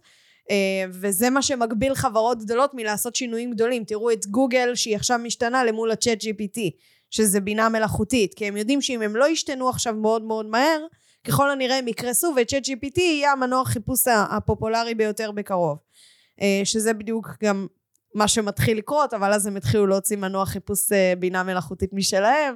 [0.91, 3.83] וזה מה שמגביל חברות גדולות מלעשות שינויים גדולים.
[3.83, 6.59] תראו את גוגל שהיא עכשיו משתנה למול הצ'אט GPT,
[7.09, 10.85] שזה בינה מלאכותית, כי הם יודעים שאם הם לא ישתנו עכשיו מאוד מאוד מהר,
[11.23, 15.77] ככל הנראה הם יקרסו וצ'אט GPT יהיה המנוע חיפוש הפופולרי ביותר בקרוב.
[16.41, 17.67] אה, שזה בדיוק גם
[18.15, 22.55] מה שמתחיל לקרות, אבל אז הם התחילו להוציא מנוע חיפוש אה, בינה מלאכותית משלהם.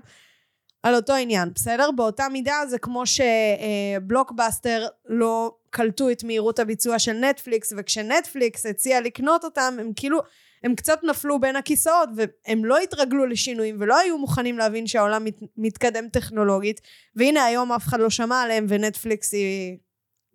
[0.84, 1.92] על אותו עניין, בסדר?
[1.92, 9.44] באותה מידה זה כמו שבלוקבאסטר לא קלטו את מהירות הביצוע של נטפליקס, וכשנטפליקס הציע לקנות
[9.44, 10.20] אותם, הם כאילו,
[10.64, 15.40] הם קצת נפלו בין הכיסאות, והם לא התרגלו לשינויים, ולא היו מוכנים להבין שהעולם מת,
[15.58, 16.82] מתקדם טכנולוגית,
[17.16, 19.78] והנה היום אף אחד לא שמע עליהם, ונטפליקס היא,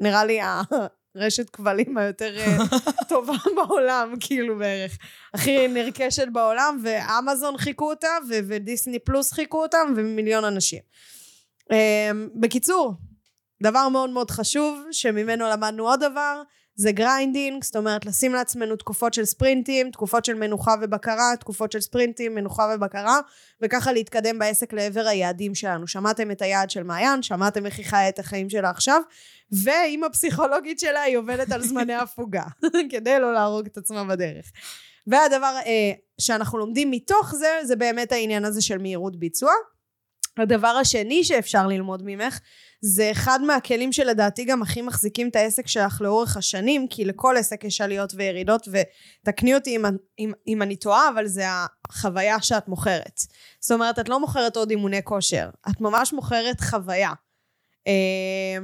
[0.00, 0.40] נראה לי,
[1.14, 2.57] הרשת כבלים היותר אה,
[3.09, 4.98] טובה בעולם, כאילו בערך.
[5.35, 10.81] הכי נרכשת בעולם, ואמזון חיכו אותה, ו- ודיסני פלוס חיכו אותם, ומיליון אנשים.
[11.62, 11.77] Um,
[12.40, 12.94] בקיצור,
[13.62, 16.42] דבר מאוד מאוד חשוב, שממנו למדנו עוד דבר,
[16.76, 21.80] זה grinding, זאת אומרת לשים לעצמנו תקופות של ספרינטים, תקופות של מנוחה ובקרה, תקופות של
[21.80, 23.18] ספרינטים, מנוחה ובקרה,
[23.62, 25.87] וככה להתקדם בעסק לעבר היעדים שלנו.
[25.87, 29.00] שמעתם את היעד של מעיין, שמעתם איך היא חיה את החיים שלה עכשיו,
[29.52, 32.44] ועם הפסיכולוגית שלה היא עובדת על זמני הפוגה,
[32.90, 34.52] כדי לא להרוג את עצמה בדרך.
[35.06, 39.52] והדבר אה, שאנחנו לומדים מתוך זה, זה באמת העניין הזה של מהירות ביצוע.
[40.37, 42.40] הדבר השני שאפשר ללמוד ממך,
[42.87, 47.64] זה אחד מהכלים שלדעתי גם הכי מחזיקים את העסק שלך לאורך השנים, כי לכל עסק
[47.64, 49.85] יש עליות וירידות, ותקני אותי אם,
[50.18, 51.44] אם, אם אני טועה, אבל זה
[51.88, 53.20] החוויה שאת מוכרת.
[53.61, 57.12] זאת אומרת, את לא מוכרת עוד אימוני כושר, את ממש מוכרת חוויה.
[57.87, 57.92] אה,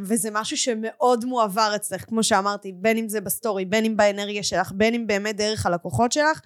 [0.02, 4.72] וזה משהו שמאוד מועבר אצלך, כמו שאמרתי, בין אם זה בסטורי, בין אם באנרגיה שלך,
[4.74, 6.40] בין אם באמת דרך הלקוחות שלך,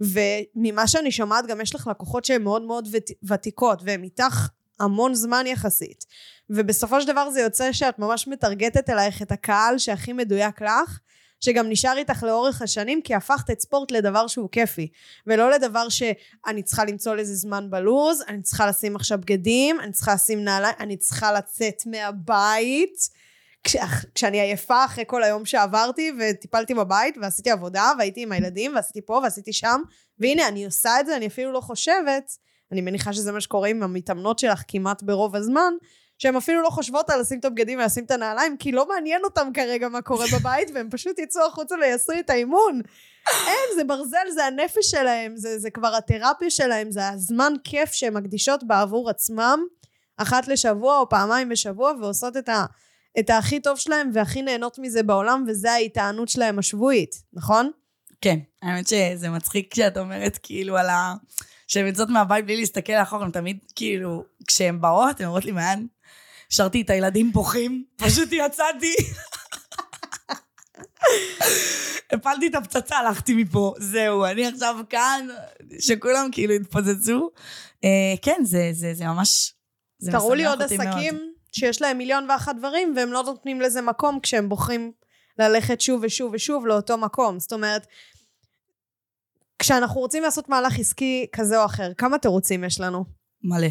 [0.00, 2.88] וממה שאני שומעת גם יש לך לקוחות שהן מאוד מאוד
[3.22, 4.48] ותיקות, והן איתך
[4.80, 6.04] המון זמן יחסית.
[6.50, 10.98] ובסופו של דבר זה יוצא שאת ממש מטרגטת אלייך את הקהל שהכי מדויק לך,
[11.40, 14.88] שגם נשאר איתך לאורך השנים, כי הפכת את ספורט לדבר שהוא כיפי,
[15.26, 20.14] ולא לדבר שאני צריכה למצוא לזה זמן בלוז, אני צריכה לשים עכשיו בגדים, אני צריכה
[20.14, 23.20] לשים נעליים, אני צריכה לצאת מהבית.
[23.64, 23.76] כש,
[24.14, 29.20] כשאני עייפה אחרי כל היום שעברתי וטיפלתי בבית ועשיתי עבודה והייתי עם הילדים ועשיתי פה
[29.22, 29.80] ועשיתי שם
[30.18, 32.32] והנה אני עושה את זה אני אפילו לא חושבת
[32.72, 35.72] אני מניחה שזה מה שקורה עם המתאמנות שלך כמעט ברוב הזמן
[36.20, 39.48] שהן אפילו לא חושבות על לשים את הבגדים ולשים את הנעליים, כי לא מעניין אותם
[39.54, 42.80] כרגע מה קורה בבית, והם פשוט יצאו החוצה ויעשו את האימון.
[43.46, 48.14] אין, זה ברזל, זה הנפש שלהם, זה, זה כבר התרפיה שלהם, זה הזמן כיף שהן
[48.14, 49.60] מקדישות בעבור עצמם,
[50.16, 52.64] אחת לשבוע או פעמיים בשבוע, ועושות את, ה,
[53.18, 57.70] את הכי טוב שלהם והכי נהנות מזה בעולם, וזה ההתענות שלהם השבועית, נכון?
[58.20, 61.14] כן, האמת שזה מצחיק כשאת אומרת כאילו על ה...
[61.66, 65.86] שהן יוצאות מהבית בלי להסתכל לאחור, הן תמיד כאילו, כשהן באות, הן אומרות לי, מעיין,
[66.50, 68.94] שרתי את הילדים בוכים, פשוט יצאתי.
[72.12, 75.28] הפלתי את הפצצה, הלכתי מפה, זהו, אני עכשיו כאן,
[75.78, 77.30] שכולם כאילו התפוצצו.
[77.84, 79.54] אה, כן, זה, זה, זה ממש,
[79.98, 81.26] זה תראו לי עוד עסקים מאוד.
[81.52, 84.92] שיש להם מיליון ואחת דברים, והם לא נותנים לזה מקום כשהם בוחרים
[85.38, 87.38] ללכת שוב ושוב ושוב לאותו מקום.
[87.38, 87.86] זאת אומרת,
[89.58, 93.04] כשאנחנו רוצים לעשות מהלך עסקי כזה או אחר, כמה תירוצים יש לנו?
[93.42, 93.68] מלא.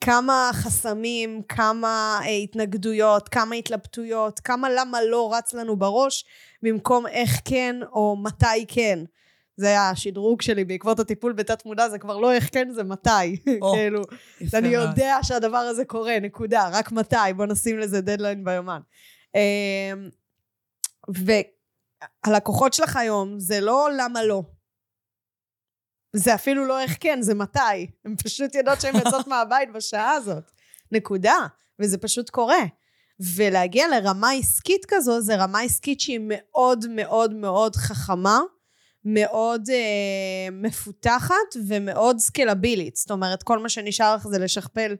[0.00, 6.24] כמה חסמים, כמה אה, התנגדויות, כמה התלבטויות, כמה למה לא רץ לנו בראש,
[6.62, 8.98] במקום איך כן או מתי כן.
[9.56, 13.10] זה היה השדרוג שלי בעקבות הטיפול בתת מודע, זה כבר לא איך כן, זה מתי.
[13.46, 14.02] Oh, כאילו,
[14.54, 18.80] אני יודע שהדבר הזה קורה, נקודה, רק מתי, בוא נשים לזה דדליין ביומן.
[19.34, 20.08] אמ,
[22.26, 24.42] והלקוחות שלך היום, זה לא למה לא.
[26.16, 27.86] זה אפילו לא איך כן, זה מתי.
[28.04, 30.50] הן פשוט יודעות שהן יוצאות מהבית בשעה הזאת.
[30.92, 31.36] נקודה.
[31.78, 32.64] וזה פשוט קורה.
[33.20, 38.40] ולהגיע לרמה עסקית כזו, זה רמה עסקית שהיא מאוד מאוד מאוד חכמה,
[39.04, 42.96] מאוד אה, מפותחת ומאוד סקלבילית.
[42.96, 44.94] זאת אומרת, כל מה שנשאר לך זה לשכפל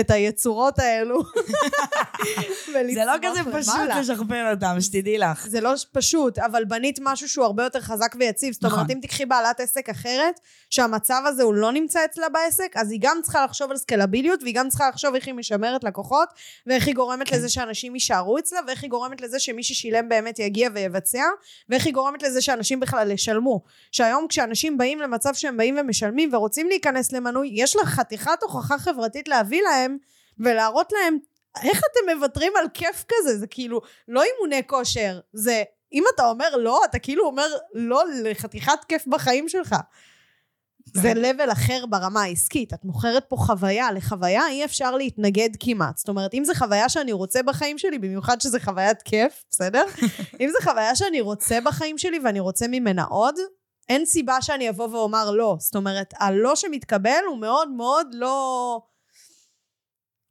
[0.00, 1.22] את היצורות האלו.
[2.94, 5.46] זה לא כזה פשוט לשכפל אותם, שתדעי לך.
[5.48, 8.54] זה לא פשוט, אבל בנית משהו שהוא הרבה יותר חזק ויציב.
[8.54, 8.90] זאת אומרת, נכון.
[8.90, 13.18] אם תקחי בעלת עסק אחרת, שהמצב הזה הוא לא נמצא אצלה בעסק, אז היא גם
[13.22, 16.28] צריכה לחשוב על סקלביליות, והיא גם צריכה לחשוב איך היא משמרת לקוחות,
[16.66, 17.36] ואיך היא גורמת כן.
[17.36, 21.24] לזה שאנשים יישארו אצלה, ואיך היא גורמת לזה שמי ששילם באמת יגיע ויבצע,
[21.68, 23.62] ואיך היא גורמת לזה שאנשים בכלל ישלמו.
[23.92, 29.28] שהיום כשאנשים באים למצב שהם באים ומשלמים ורוצים להיכנס למנוי, יש לך חתיכת הוכחה חברתית
[29.28, 29.98] להביא להם להם
[30.38, 31.18] ולהראות להם
[31.62, 36.56] איך אתם מוותרים על כיף כזה, זה כאילו לא אימוני כושר, זה אם אתה אומר
[36.56, 39.74] לא, אתה כאילו אומר לא לחתיכת כיף בחיים שלך.
[40.94, 45.96] זה לבל אחר ברמה העסקית, את מוכרת פה חוויה, לחוויה אי אפשר להתנגד כמעט.
[45.96, 49.84] זאת אומרת, אם זו חוויה שאני רוצה בחיים שלי, במיוחד שזה חוויית כיף, בסדר?
[50.40, 53.34] אם זו חוויה שאני רוצה בחיים שלי ואני רוצה ממנה עוד,
[53.88, 55.56] אין סיבה שאני אבוא ואומר לא.
[55.60, 58.80] זאת אומרת, הלא שמתקבל הוא מאוד מאוד לא...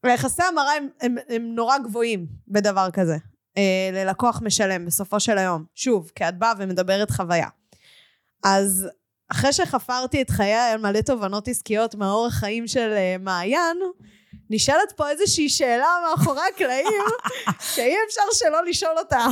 [0.03, 3.17] ויחסי המרה הם, הם, הם נורא גבוהים בדבר כזה.
[3.57, 5.65] אה, ללקוח משלם בסופו של היום.
[5.75, 7.47] שוב, כי את באה ומדברת חוויה.
[8.43, 8.87] אז
[9.31, 13.77] אחרי שחפרתי את חיי על מלא תובנות עסקיות מהאורח חיים של אה, מעיין,
[14.49, 17.01] נשאלת פה איזושהי שאלה מאחורי הקלעים,
[17.73, 19.25] שאי אפשר שלא לשאול אותה.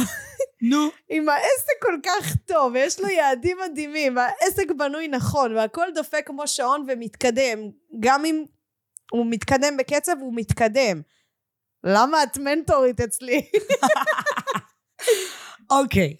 [0.62, 0.90] נו.
[1.12, 6.48] אם העסק כל כך טוב, ויש לו יעדים מדהימים, והעסק בנוי נכון, והכל דופק כמו
[6.48, 7.60] שעון ומתקדם,
[8.00, 8.46] גם אם
[9.12, 11.02] הוא מתקדם בקצב, הוא מתקדם.
[11.84, 13.50] למה את מנטורית אצלי?
[15.80, 16.16] אוקיי.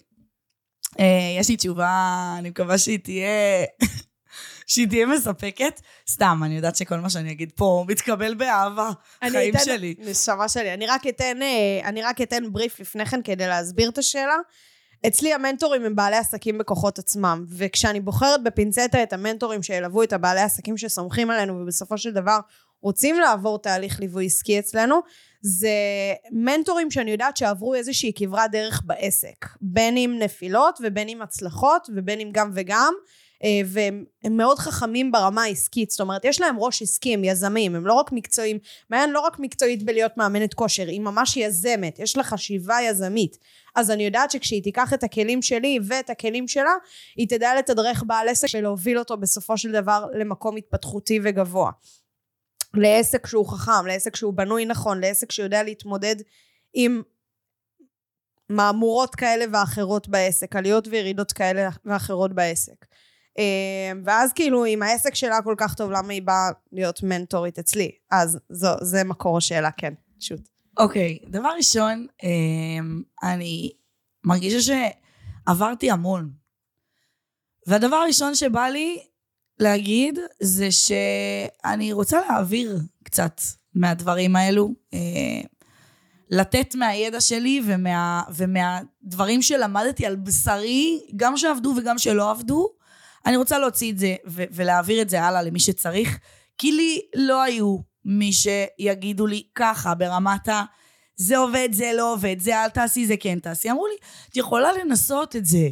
[1.00, 3.64] אה, יש לי תשובה, אני מקווה שהיא תהיה...
[4.66, 5.80] שהיא תהיה מספקת.
[6.10, 8.90] סתם, אני יודעת שכל מה שאני אגיד פה מתקבל באהבה.
[9.30, 9.94] חיים אתן, שלי.
[9.98, 10.74] נשמה שלי.
[10.74, 14.36] אני רק אתן, אה, אני רק אתן בריף לפני כן כדי להסביר את השאלה.
[15.06, 20.40] אצלי המנטורים הם בעלי עסקים בכוחות עצמם, וכשאני בוחרת בפינצטה את המנטורים שילוו את הבעלי
[20.40, 22.38] עסקים שסומכים עלינו ובסופו של דבר
[22.82, 25.00] רוצים לעבור תהליך ליווי עסקי אצלנו,
[25.42, 25.68] זה
[26.30, 32.20] מנטורים שאני יודעת שעברו איזושהי כברת דרך בעסק, בין אם נפילות ובין אם הצלחות ובין
[32.20, 32.94] אם גם וגם.
[33.44, 37.86] אה, והם מאוד חכמים ברמה העסקית, זאת אומרת יש להם ראש עסקי, הם יזמים, הם
[37.86, 38.58] לא רק מקצועיים,
[38.90, 43.38] מעיין לא רק מקצועית בלהיות מאמנת כושר, היא ממש יזמת, יש לה חשיבה יזמית.
[43.74, 46.72] אז אני יודעת שכשהיא תיקח את הכלים שלי ואת הכלים שלה,
[47.16, 51.70] היא תדע לתדרך בעל עסק ולהוביל אותו בסופו של דבר למקום התפתחותי וגבוה.
[52.74, 56.16] לעסק שהוא חכם, לעסק שהוא בנוי נכון, לעסק שיודע להתמודד
[56.74, 57.02] עם
[58.48, 62.86] מהמורות כאלה ואחרות בעסק, עליות וירידות כאלה ואחרות בעסק.
[63.38, 67.90] אמ, ואז כאילו, אם העסק שלה כל כך טוב, למה היא באה להיות מנטורית אצלי?
[68.10, 70.48] אז זו, זה מקור השאלה, כן, פשוט.
[70.78, 73.72] אוקיי, okay, דבר ראשון, אמ, אני
[74.24, 74.88] מרגישה
[75.46, 76.30] עברתי המון.
[77.66, 79.02] והדבר הראשון שבא לי
[79.58, 83.40] להגיד זה שאני רוצה להעביר קצת
[83.74, 85.40] מהדברים האלו, אה,
[86.30, 92.68] לתת מהידע שלי ומה, ומהדברים שלמדתי על בשרי, גם שעבדו וגם שלא עבדו.
[93.26, 96.18] אני רוצה להוציא את זה ולהעביר את זה הלאה למי שצריך,
[96.58, 100.62] כי לי לא היו מי שיגידו לי ככה ברמת ה...
[101.16, 103.70] זה עובד, זה לא עובד, זה אל תעשי, זה כן תעשי.
[103.70, 103.94] אמרו לי,
[104.30, 105.68] את יכולה לנסות את זה.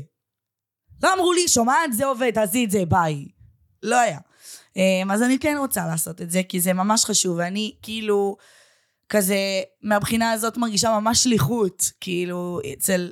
[1.03, 3.25] לא אמרו לי, שומעת, זה עובד, תעשי את זה, ביי.
[3.83, 4.19] לא היה.
[4.77, 8.37] אמ, אז אני כן רוצה לעשות את זה, כי זה ממש חשוב, ואני כאילו,
[9.09, 9.37] כזה,
[9.83, 13.11] מהבחינה הזאת מרגישה ממש שליחות, כאילו, אצל,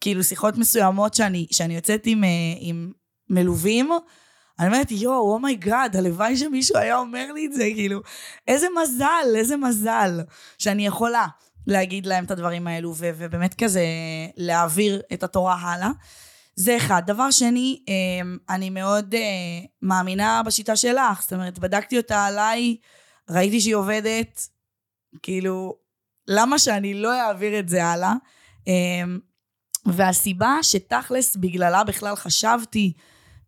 [0.00, 2.28] כאילו, שיחות מסוימות שאני, שאני יוצאת עם, אה,
[2.58, 2.92] עם
[3.30, 3.90] מלווים,
[4.58, 8.00] אני אומרת, יואו, oh my God, הלוואי שמישהו היה אומר לי את זה, כאילו,
[8.48, 10.20] איזה מזל, איזה מזל
[10.58, 11.26] שאני יכולה
[11.66, 13.84] להגיד להם את הדברים האלו, ו- ובאמת כזה
[14.36, 15.90] להעביר את התורה הלאה.
[16.56, 17.02] זה אחד.
[17.06, 19.20] דבר שני, אמ, אני מאוד אה,
[19.82, 22.76] מאמינה בשיטה שלך, זאת אומרת, בדקתי אותה עליי,
[23.30, 24.48] ראיתי שהיא עובדת,
[25.22, 25.76] כאילו,
[26.28, 28.12] למה שאני לא אעביר את זה הלאה?
[28.66, 29.18] אמ,
[29.86, 32.92] והסיבה שתכלס בגללה בכלל חשבתי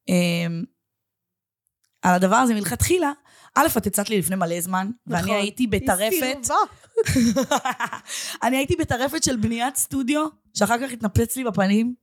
[0.09, 0.64] אמ,
[2.03, 3.12] על הדבר הזה מלכתחילה,
[3.55, 5.31] א', את הצעת לי לפני מלא זמן, נכון.
[5.31, 6.49] ואני הייתי בטרפת.
[8.45, 10.27] אני הייתי בטרפת של בניית סטודיו,
[10.59, 11.95] שאחר כך התנפץ לי בפנים,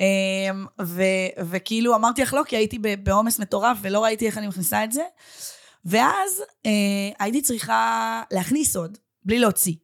[0.00, 0.06] אמ,
[0.82, 1.02] ו-
[1.50, 5.02] וכאילו אמרתי לך לא, כי הייתי בעומס מטורף ולא ראיתי איך אני מכניסה את זה.
[5.84, 6.70] ואז אה,
[7.18, 9.74] הייתי צריכה להכניס עוד, בלי להוציא.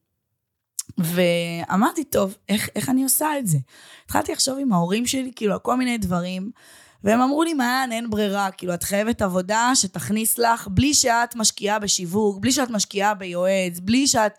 [0.99, 3.59] ואמרתי, טוב, איך, איך אני עושה את זה?
[4.05, 6.51] התחלתי לחשוב עם ההורים שלי, כאילו, על כל מיני דברים.
[7.05, 11.79] והם אמרו לי, מעיין, אין ברירה, כאילו, את חייבת עבודה שתכניס לך, בלי שאת משקיעה
[11.79, 14.33] בשיווק, בלי שאת משקיעה ביועץ, בלי שאת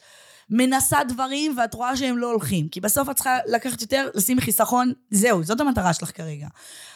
[0.49, 2.67] מנסה דברים ואת רואה שהם לא הולכים.
[2.67, 6.47] כי בסוף את צריכה לקחת יותר, לשים חיסכון, זהו, זאת המטרה שלך כרגע.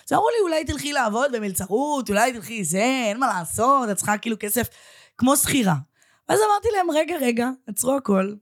[0.07, 4.17] אז אמרו לי, אולי תלכי לעבוד במלצרות, אולי תלכי זה, אין מה לעשות, את צריכה
[4.17, 4.67] כאילו כסף
[5.17, 5.75] כמו שכירה.
[6.29, 8.33] ואז אמרתי להם, רגע, רגע, עצרו הכל.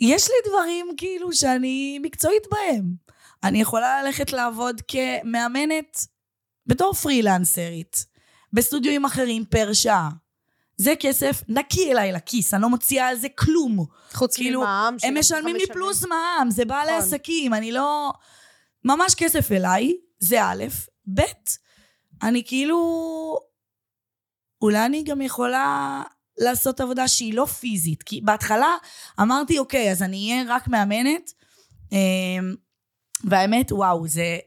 [0.00, 2.84] יש לי דברים כאילו שאני מקצועית בהם.
[3.44, 6.06] אני יכולה ללכת לעבוד כמאמנת
[6.66, 8.06] בתור פרילנסרית,
[8.52, 10.10] בסטודיואים אחרים פר שעה.
[10.82, 13.84] זה כסף נקי אליי לכיס, אני לא מוציאה על זה כלום.
[14.12, 14.96] חוץ כאילו, ממע"מ.
[15.02, 17.02] הם משלמים לי פלוס מע"מ, זה בעלי נכון.
[17.02, 18.12] עסקים, אני לא...
[18.84, 20.64] ממש כסף אליי, זה א',
[21.14, 21.20] ב',
[22.22, 23.38] אני כאילו...
[24.62, 26.02] אולי אני גם יכולה
[26.38, 28.76] לעשות עבודה שהיא לא פיזית, כי בהתחלה
[29.20, 31.32] אמרתי, אוקיי, אז אני אהיה רק מאמנת,
[31.92, 32.54] אמ,
[33.24, 34.38] והאמת, וואו, זה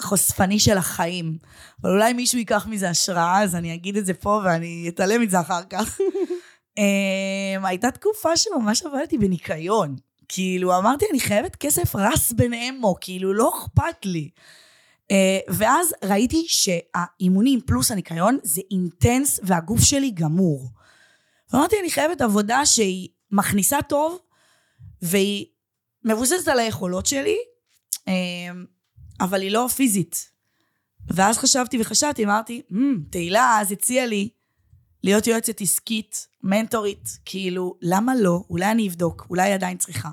[0.00, 1.38] חושפני של החיים.
[1.82, 5.40] אבל אולי מישהו ייקח מזה השראה, אז אני אגיד את זה פה ואני אתעלם מזה
[5.40, 5.98] אחר כך.
[6.78, 9.96] um, הייתה תקופה שממש עבדתי בניקיון.
[10.28, 14.30] כאילו, אמרתי, אני חייבת כסף רס ביניהם, כאילו, לא אכפת לי.
[15.12, 15.12] Uh,
[15.48, 20.68] ואז ראיתי שהאימונים פלוס הניקיון זה אינטנס והגוף שלי גמור.
[21.52, 24.18] ואמרתי, אני חייבת עבודה שהיא מכניסה טוב,
[25.02, 25.46] והיא
[26.04, 27.36] מבוססת על היכולות שלי,
[28.08, 28.64] אמ,
[29.20, 30.30] אבל היא לא פיזית.
[31.10, 32.74] ואז חשבתי וחשבתי, אמרתי, mm,
[33.10, 34.28] תהילה אז הציעה לי
[35.02, 38.44] להיות יועצת עסקית, מנטורית, כאילו, למה לא?
[38.50, 40.08] אולי אני אבדוק, אולי היא עדיין צריכה.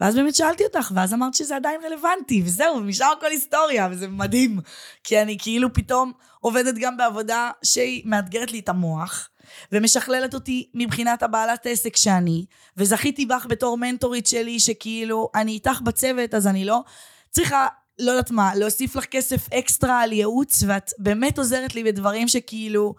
[0.00, 4.60] ואז באמת שאלתי אותך, ואז אמרת שזה עדיין רלוונטי, וזהו, ומשם הכל היסטוריה, וזה מדהים.
[5.04, 9.28] כי אני כאילו פתאום עובדת גם בעבודה שהיא מאתגרת לי את המוח,
[9.72, 16.34] ומשכללת אותי מבחינת הבעלת עסק שאני, וזכיתי בך בתור מנטורית שלי, שכאילו, אני איתך בצוות,
[16.34, 16.82] אז אני לא...
[17.30, 17.66] צריכה,
[18.00, 22.94] לא יודעת מה, להוסיף לך כסף אקסטרה על ייעוץ, ואת באמת עוזרת לי בדברים שכאילו,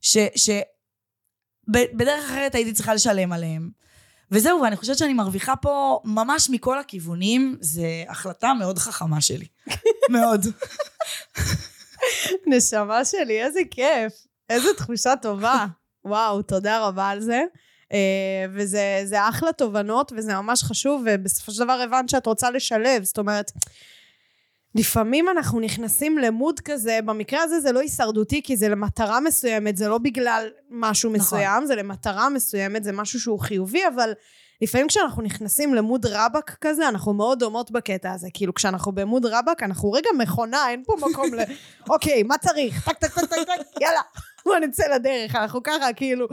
[0.00, 0.18] ש...
[0.36, 0.50] ש...
[1.68, 3.70] בדרך אחרת הייתי צריכה לשלם עליהם.
[4.30, 9.46] וזהו, ואני חושבת שאני מרוויחה פה ממש מכל הכיוונים, זו החלטה מאוד חכמה שלי.
[10.12, 10.46] מאוד.
[12.46, 14.12] נשמה שלי, איזה כיף.
[14.50, 15.66] איזה תחושה טובה.
[16.04, 17.42] וואו, תודה רבה על זה.
[17.92, 23.18] אה, וזה אחלה תובנות, וזה ממש חשוב, ובסופו של דבר הבנת שאת רוצה לשלב, זאת
[23.18, 23.52] אומרת...
[24.74, 29.88] לפעמים אנחנו נכנסים למוד כזה, במקרה הזה זה לא הישרדותי, כי זה למטרה מסוימת, זה
[29.88, 31.20] לא בגלל משהו נכון.
[31.20, 34.12] מסוים, זה למטרה מסוימת, זה משהו שהוא חיובי, אבל
[34.62, 38.28] לפעמים כשאנחנו נכנסים למוד רבאק כזה, אנחנו מאוד דומות בקטע הזה.
[38.34, 41.40] כאילו, כשאנחנו במוד רבאק, אנחנו רגע מכונה, אין פה מקום ל...
[41.92, 42.88] אוקיי, מה צריך?
[42.88, 44.00] טק, טק, טק, טק, טק, יאללה,
[44.44, 45.34] בוא נצא לדרך.
[45.34, 46.28] אנחנו ככה, כאילו...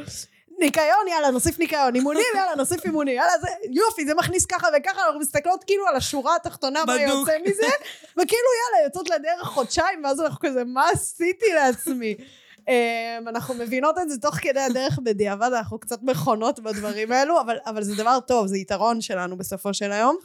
[0.60, 5.01] ניקיון, יאללה, נוסיף ניקיון, אימונים, יאללה, נוסיף אימונים, יאללה, זה, יופי, זה מכניס ככה וככה,
[5.05, 7.68] אנחנו מסתכלות כאילו על השורה התחתונה, מה יוצא מזה,
[8.18, 12.16] וכאילו, יאללה, יוצאות לדרך חודשיים, ואז אנחנו כזה, מה עשיתי לעצמי?
[12.60, 17.58] Um, אנחנו מבינות את זה תוך כדי הדרך בדיעבד, אנחנו קצת מכונות בדברים האלו, אבל,
[17.66, 20.18] אבל זה דבר טוב, זה יתרון שלנו בסופו של היום.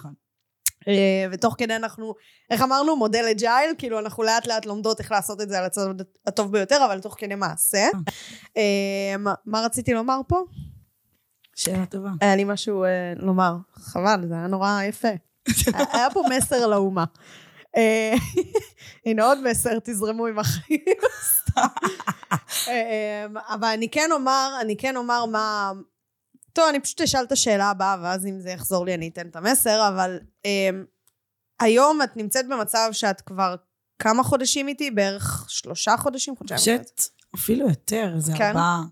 [0.88, 0.94] אה,
[1.32, 2.14] ותוך כדי אנחנו,
[2.50, 2.96] איך אמרנו?
[2.96, 5.86] מודל אג'ייל, כאילו אנחנו לאט לאט לומדות איך לעשות את זה על הצד
[6.26, 7.86] הטוב ביותר, אבל תוך כדי מעשה.
[8.56, 10.42] אה, מה- מה רציתי לומר פה?
[11.56, 12.10] שאלה טובה.
[12.20, 13.52] היה לי משהו אה, לומר.
[13.74, 15.08] חבל, זה היה נורא יפה.
[15.92, 17.04] היה פה מסר לאומה.
[17.76, 18.14] אה,
[19.06, 20.80] הנה עוד מסר, תזרמו עם החיים.
[21.22, 21.66] סתם.
[22.68, 25.72] אה, אבל אני כן אומר, אני כן אומר מה...
[26.52, 29.36] טוב, אני פשוט אשאל את השאלה הבאה, ואז אם זה יחזור לי אני אתן את
[29.36, 30.70] המסר, אבל אה,
[31.60, 33.56] היום את נמצאת במצב שאת כבר
[33.98, 34.90] כמה חודשים איתי?
[34.90, 36.36] בערך שלושה חודשים?
[36.36, 36.58] חודשיים?
[36.58, 38.44] חושבת אפילו יותר, זה כן?
[38.44, 38.82] ארבעה,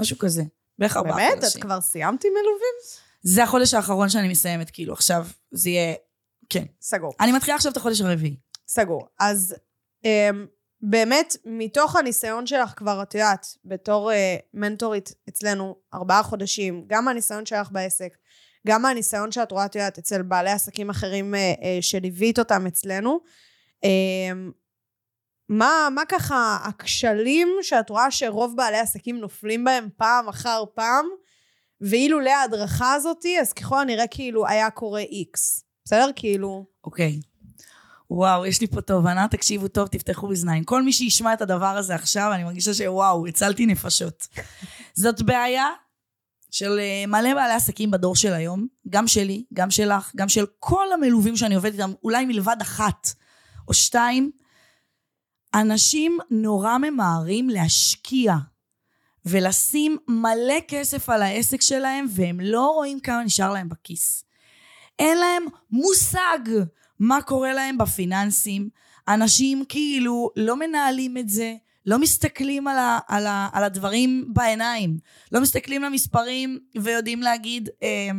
[0.00, 0.42] משהו כזה.
[0.78, 1.32] בערך ארבעה באמת?
[1.38, 1.62] את חודשים.
[1.62, 2.74] כבר סיימת עם מלווים?
[3.22, 5.94] זה החודש האחרון שאני מסיימת, כאילו, עכשיו זה יהיה...
[6.48, 6.64] כן.
[6.80, 7.12] סגור.
[7.20, 8.36] אני מתחילה עכשיו את החודש הרביעי.
[8.68, 9.08] סגור.
[9.20, 9.54] אז
[10.04, 10.06] um,
[10.82, 14.14] באמת, מתוך הניסיון שלך כבר, את יודעת, בתור uh,
[14.54, 18.16] מנטורית אצלנו ארבעה חודשים, גם מהניסיון שלך בעסק,
[18.66, 23.20] גם מהניסיון שאת רואה, את יודעת, אצל בעלי עסקים אחרים uh, uh, שליווית אותם אצלנו,
[23.84, 23.88] um,
[25.48, 31.06] מה, מה ככה הכשלים שאת רואה שרוב בעלי עסקים נופלים בהם פעם אחר פעם,
[31.80, 35.64] ואילולא ההדרכה הזאתי, אז ככל הנראה כאילו היה קורה איקס.
[35.84, 36.10] בסדר?
[36.16, 36.66] כאילו...
[36.84, 37.20] אוקיי.
[38.10, 40.64] וואו, יש לי פה תובנה, תקשיבו טוב, תפתחו אוזניים.
[40.64, 44.26] כל מי שישמע את הדבר הזה עכשיו, אני מרגישה שוואו, הצלתי נפשות.
[44.94, 45.66] זאת בעיה
[46.50, 50.92] של אה, מלא בעלי עסקים בדור של היום, גם שלי, גם שלך, גם של כל
[50.92, 53.08] המלווים שאני עובדת איתם, אולי מלבד אחת
[53.68, 54.30] או שתיים.
[55.54, 58.34] אנשים נורא ממהרים להשקיע
[59.26, 64.24] ולשים מלא כסף על העסק שלהם, והם לא רואים כמה נשאר להם בכיס.
[64.98, 66.38] אין להם מושג
[67.00, 68.68] מה קורה להם בפיננסים.
[69.08, 71.54] אנשים כאילו לא מנהלים את זה,
[71.86, 74.98] לא מסתכלים על, ה, על, ה, על הדברים בעיניים,
[75.32, 78.10] לא מסתכלים למספרים ויודעים להגיד אה,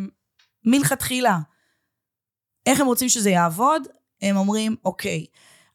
[0.66, 1.40] מלכתחילה
[2.66, 3.88] איך הם רוצים שזה יעבוד,
[4.22, 5.26] הם אומרים, אוקיי,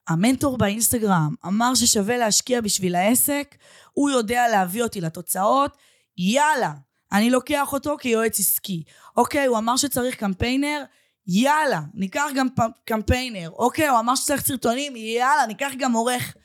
[0.09, 3.57] המנטור באינסטגרם אמר ששווה להשקיע בשביל העסק,
[3.93, 5.77] הוא יודע להביא אותי לתוצאות,
[6.19, 6.73] יאללה,
[7.13, 8.83] אני לוקח אותו כיועץ עסקי.
[9.17, 10.85] אוקיי, הוא אמר שצריך קמפיינר,
[11.27, 12.47] יאללה, ניקח גם
[12.85, 13.51] קמפיינר.
[13.51, 16.37] אוקיי, הוא אמר שצריך סרטונים, יאללה, ניקח גם עורך.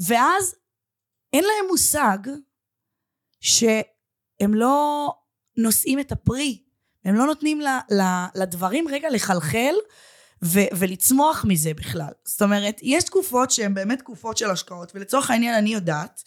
[0.00, 0.54] ואז
[1.32, 2.18] אין להם מושג
[3.40, 5.08] שהם לא
[5.56, 6.62] נושאים את הפרי,
[7.04, 8.02] הם לא נותנים ל, ל,
[8.34, 9.74] לדברים רגע לחלחל
[10.44, 12.12] ו, ולצמוח מזה בכלל.
[12.24, 16.22] זאת אומרת, יש תקופות שהן באמת תקופות של השקעות, ולצורך העניין אני יודעת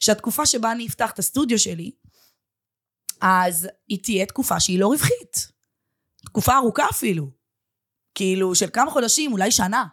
[0.00, 1.90] שהתקופה שבה אני אפתח את הסטודיו שלי,
[3.20, 5.48] אז היא תהיה תקופה שהיא לא רווחית.
[6.24, 7.39] תקופה ארוכה אפילו.
[8.20, 9.84] כאילו, של כמה חודשים, אולי שנה.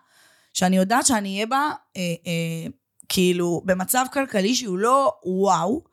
[0.53, 2.69] שאני יודעת שאני אהיה בה, אה, אה,
[3.09, 5.84] כאילו, במצב כלכלי שהוא לא וואו,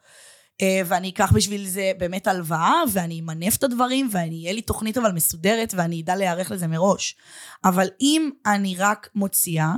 [0.61, 4.99] אה, ואני אקח בשביל זה באמת הלוואה, ואני אמנף את הדברים, ואני, יהיה לי תוכנית
[4.99, 7.17] אבל מסודרת, ואני אדע להיערך לזה מראש.
[7.65, 9.75] אבל אם אני רק מוציאה,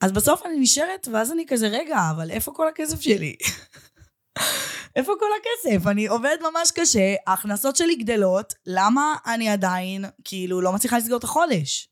[0.00, 3.36] אז בסוף אני נשארת, ואז אני כזה, רגע, אבל איפה כל הכסף שלי?
[4.96, 5.86] איפה כל הכסף?
[5.86, 11.24] אני עובדת ממש קשה, ההכנסות שלי גדלות, למה אני עדיין, כאילו, לא מצליחה לסגור את
[11.24, 11.88] החודש?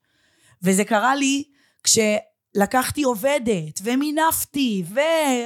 [0.63, 1.45] וזה קרה לי
[1.83, 5.01] כשלקחתי עובדת, ומינפתי, ו...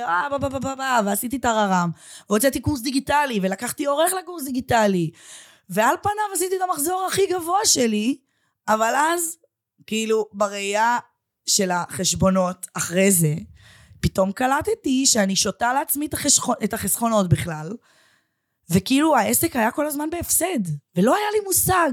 [0.04, 1.90] אה, ועשיתי טררם,
[2.30, 5.10] והוצאתי קורס דיגיטלי, ולקחתי עורך לקורס דיגיטלי,
[5.70, 8.18] ועל פניו עשיתי את המחזור הכי גבוה שלי,
[8.68, 9.36] אבל אז,
[9.86, 10.98] כאילו, בראייה
[11.46, 13.34] של החשבונות אחרי זה,
[14.00, 17.76] פתאום קלטתי שאני שותה לעצמי את, החשכו, את החסכונות בכלל,
[18.70, 20.60] וכאילו העסק היה כל הזמן בהפסד,
[20.96, 21.92] ולא היה לי מושג.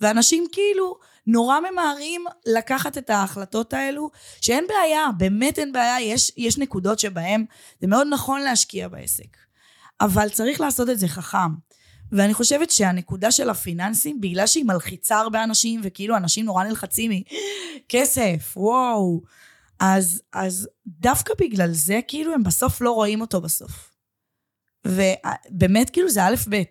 [0.00, 4.10] ואנשים כאילו נורא ממהרים לקחת את ההחלטות האלו,
[4.40, 7.44] שאין בעיה, באמת אין בעיה, יש, יש נקודות שבהן
[7.80, 9.36] זה מאוד נכון להשקיע בעסק.
[10.00, 11.66] אבל צריך לעשות את זה חכם.
[12.12, 17.10] ואני חושבת שהנקודה של הפיננסים, בגלל שהיא מלחיצה הרבה אנשים, וכאילו אנשים נורא נלחצים
[17.76, 19.22] מכסף, וואו,
[19.80, 23.96] אז, אז דווקא בגלל זה, כאילו, הם בסוף לא רואים אותו בסוף.
[24.86, 26.54] ובאמת, כאילו, זה א' ב'.
[26.54, 26.62] אה,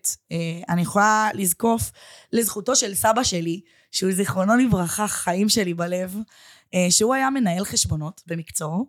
[0.70, 1.92] אני יכולה לזקוף
[2.34, 6.18] לזכותו של סבא שלי, שהוא זיכרונו לברכה, חיים שלי בלב,
[6.74, 8.86] אה, שהוא היה מנהל חשבונות במקצועו,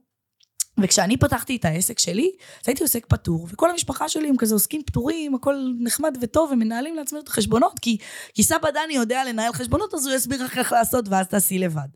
[0.81, 2.31] וכשאני פתחתי את העסק שלי,
[2.63, 6.95] אז הייתי עוסק פטור, וכל המשפחה שלי הם כזה עוסקים פטורים, הכל נחמד וטוב, ומנהלים
[6.95, 7.99] לעצמנו את החשבונות, כי,
[8.35, 11.89] כי סבא דני יודע לנהל חשבונות, אז הוא יסביר לך איך לעשות, ואז תעשי לבד.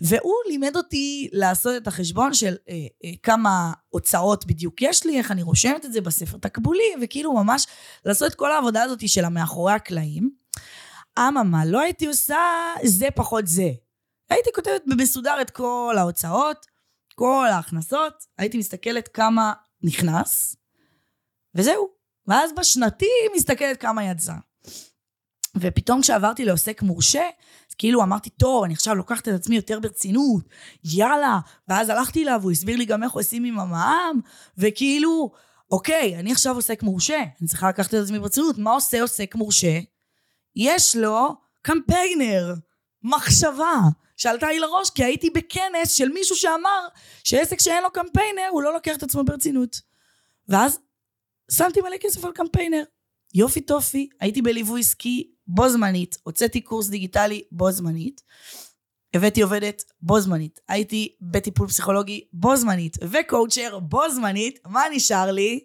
[0.00, 2.74] והוא לימד אותי לעשות את החשבון של אה,
[3.04, 7.66] אה, כמה הוצאות בדיוק יש לי, איך אני רושמת את זה בספר תקבולי, וכאילו ממש
[8.04, 10.30] לעשות את כל העבודה הזאת של המאחורי הקלעים.
[11.18, 12.38] אממה, לא הייתי עושה
[12.84, 13.70] זה פחות זה.
[14.30, 16.66] הייתי כותבת במסודר את כל ההוצאות,
[17.14, 20.56] כל ההכנסות, הייתי מסתכלת כמה נכנס,
[21.54, 21.98] וזהו.
[22.28, 24.32] ואז בשנתי מסתכלת כמה יצא.
[25.56, 27.22] ופתאום כשעברתי לעוסק מורשה,
[27.78, 30.44] כאילו אמרתי, טוב, אני עכשיו לוקחת את עצמי יותר ברצינות,
[30.84, 31.38] יאללה.
[31.68, 34.20] ואז הלכתי אליו, הוא הסביר לי גם איך עושים עם המע"מ,
[34.58, 35.30] וכאילו,
[35.70, 38.58] אוקיי, אני עכשיו עוסק מורשה, אני צריכה לקחת את עצמי ברצינות.
[38.58, 39.78] מה עושה עוסק מורשה?
[40.56, 42.54] יש לו קמפיינר,
[43.02, 43.74] מחשבה,
[44.16, 46.88] שעלתה לי לראש, כי הייתי בכנס של מישהו שאמר
[47.24, 49.80] שעסק שאין לו קמפיינר, הוא לא לוקח את עצמו ברצינות.
[50.48, 50.78] ואז
[51.50, 52.82] שמתי מלא כסף על קמפיינר.
[53.34, 58.22] יופי טופי, הייתי בליווי עסקי בו זמנית, הוצאתי קורס דיגיטלי בו זמנית,
[59.14, 65.60] הבאתי עובדת בו זמנית, הייתי בטיפול פסיכולוגי בו זמנית, וקואוצ'ר בו זמנית, מה נשאר לי?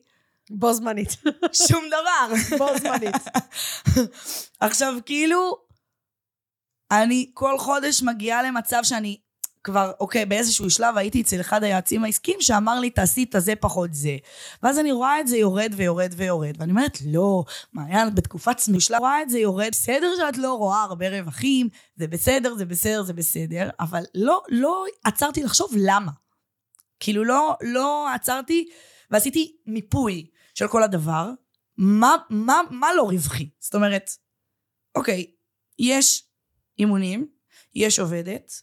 [0.50, 1.10] בו זמנית.
[1.68, 2.58] שום דבר.
[2.58, 3.16] בו זמנית.
[4.60, 5.58] עכשיו, כאילו,
[6.92, 9.18] אני כל חודש מגיעה למצב שאני
[9.64, 13.94] כבר, אוקיי, באיזשהו שלב הייתי אצל אחד היועצים העסקיים שאמר לי, תעשי את הזה פחות
[13.94, 14.18] זה.
[14.64, 17.44] ואז אני רואה את זה יורד ויורד ויורד, ואני אומרת, לא,
[17.74, 22.56] מעיין, בתקופת צמישלה, רואה את זה יורד, בסדר שאת לא רואה הרבה רווחים, זה בסדר,
[22.56, 26.12] זה בסדר, זה בסדר, אבל לא, לא עצרתי לחשוב למה.
[27.00, 28.70] כאילו, לא, לא עצרתי
[29.12, 31.30] ועשיתי מיפוי של כל הדבר,
[31.78, 33.50] מה, מה, מה לא רווחי?
[33.60, 34.10] זאת אומרת,
[34.96, 35.32] אוקיי,
[35.80, 36.24] יש
[36.80, 37.28] אימונים,
[37.76, 38.62] יש עובדת,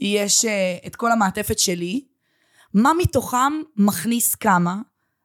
[0.00, 2.04] יש uh, את כל המעטפת שלי,
[2.74, 4.80] מה מתוכם מכניס כמה,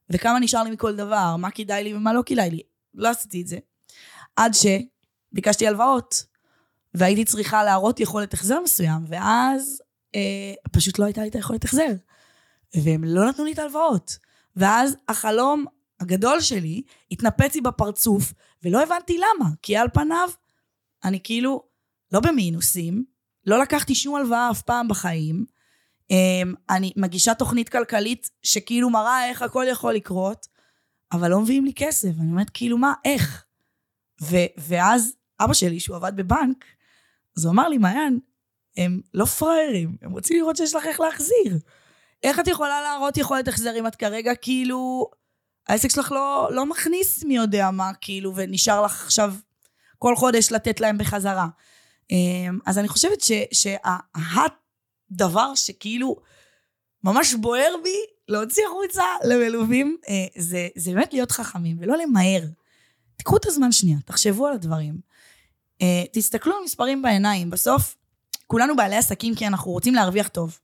[0.10, 2.62] וכמה נשאר לי מכל דבר, מה כדאי לי ומה לא כדאי לי.
[2.94, 3.58] לא עשיתי את זה.
[4.36, 6.26] עד שביקשתי הלוואות,
[6.94, 9.82] והייתי צריכה להראות יכולת החזר מסוים, ואז
[10.16, 11.92] אה, פשוט לא הייתה לי את היכולת החזר.
[12.76, 14.18] והם לא נתנו לי את ההלוואות.
[14.56, 15.66] ואז החלום
[16.00, 19.50] הגדול שלי התנפץ לי בפרצוף, ולא הבנתי למה.
[19.62, 20.30] כי על פניו,
[21.04, 21.64] אני כאילו
[22.12, 23.06] לא במינוסים,
[23.46, 25.46] לא לקחתי שום הלוואה אף פעם בחיים.
[26.12, 30.48] אמ, אני מגישה תוכנית כלכלית שכאילו מראה איך הכל יכול לקרות,
[31.12, 32.10] אבל לא מביאים לי כסף.
[32.20, 33.46] אני אומרת, כאילו, מה, איך?
[34.22, 36.66] ו- ואז אבא שלי, שהוא עבד בבנק,
[37.38, 38.20] אז הוא אמר לי, מעיין,
[38.78, 41.60] הם לא פראיירים, הם רוצים לראות שיש לך איך להחזיר.
[42.24, 45.10] איך את יכולה להראות יכולת החזר אם את כרגע כאילו,
[45.68, 49.34] העסק שלך לא, לא מכניס מי יודע מה, כאילו, ונשאר לך עכשיו
[49.98, 51.48] כל חודש לתת להם בחזרה.
[52.12, 56.16] אמ, אז אני חושבת שהדבר שכאילו
[57.04, 57.98] ממש בוער בי
[58.28, 62.42] להוציא החוצה למלווים, אה, זה, זה באמת להיות חכמים ולא למהר.
[63.18, 65.00] תיקחו את הזמן שנייה, תחשבו על הדברים.
[65.82, 67.96] אה, תסתכלו על מספרים בעיניים, בסוף
[68.48, 70.60] כולנו בעלי עסקים כי אנחנו רוצים להרוויח טוב.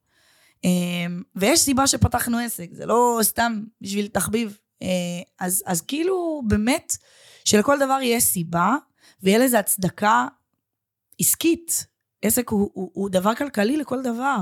[0.64, 4.58] אמ, ויש סיבה שפתחנו עסק, זה לא סתם בשביל תחביב.
[4.82, 4.88] אה,
[5.40, 6.98] אז, אז כאילו באמת
[7.46, 8.76] שלכל דבר יש סיבה
[9.24, 10.28] ויהיה לזה הצדקה
[11.20, 11.86] עסקית.
[12.22, 14.38] עסק הוא, הוא, הוא דבר כלכלי לכל דבר.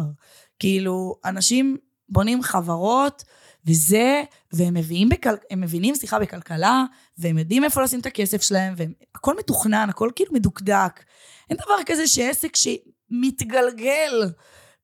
[0.60, 1.78] כאילו, אנשים
[2.10, 3.24] בונים חברות
[3.68, 4.24] וזה,
[4.54, 6.84] והם מביאים בכל, הם מבינים, סליחה, בכלכלה,
[7.18, 11.04] והם יודעים איפה לשים את הכסף שלהם, והכל מתוכנן, הכל כאילו מדוקדק.
[11.50, 14.32] אין דבר כזה שעסק שמתגלגל,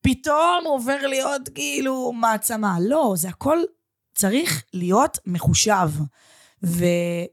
[0.00, 2.76] פתאום עובר להיות כאילו מעצמה.
[2.80, 3.58] לא, זה הכל
[4.14, 5.90] צריך להיות מחושב.
[6.64, 6.84] ו,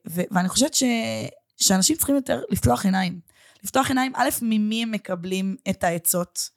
[0.09, 0.83] ו, ואני חושבת ש,
[1.57, 3.19] שאנשים צריכים יותר לפתוח עיניים.
[3.63, 6.49] לפתוח עיניים, א', ממי הם מקבלים את העצות.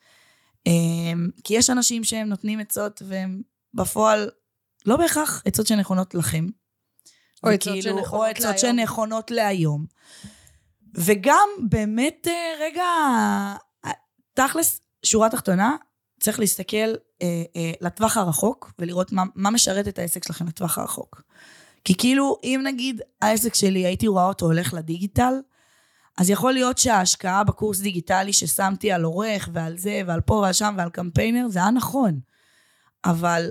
[0.67, 3.43] אמ, כי יש אנשים שהם נותנים עצות והם
[3.75, 4.31] בפועל
[4.87, 6.47] לא בהכרח עצות שנכונות לכם.
[7.45, 9.87] או עצות שנכונות או עצות שנכונות להיום.
[10.95, 12.85] וגם באמת, אה, רגע,
[14.35, 15.77] תכלס, שורה תחתונה,
[16.21, 16.77] צריך להסתכל
[17.23, 21.23] אה, אה, לטווח הרחוק ולראות מה, מה משרת את העסק שלכם לטווח הרחוק.
[21.85, 25.35] כי כאילו, אם נגיד העסק שלי, הייתי רואה אותו הולך לדיגיטל,
[26.19, 30.75] אז יכול להיות שההשקעה בקורס דיגיטלי ששמתי על עורך ועל זה ועל פה ועל שם
[30.79, 32.21] ועל קמפיינר, זה היה נכון.
[33.05, 33.51] אבל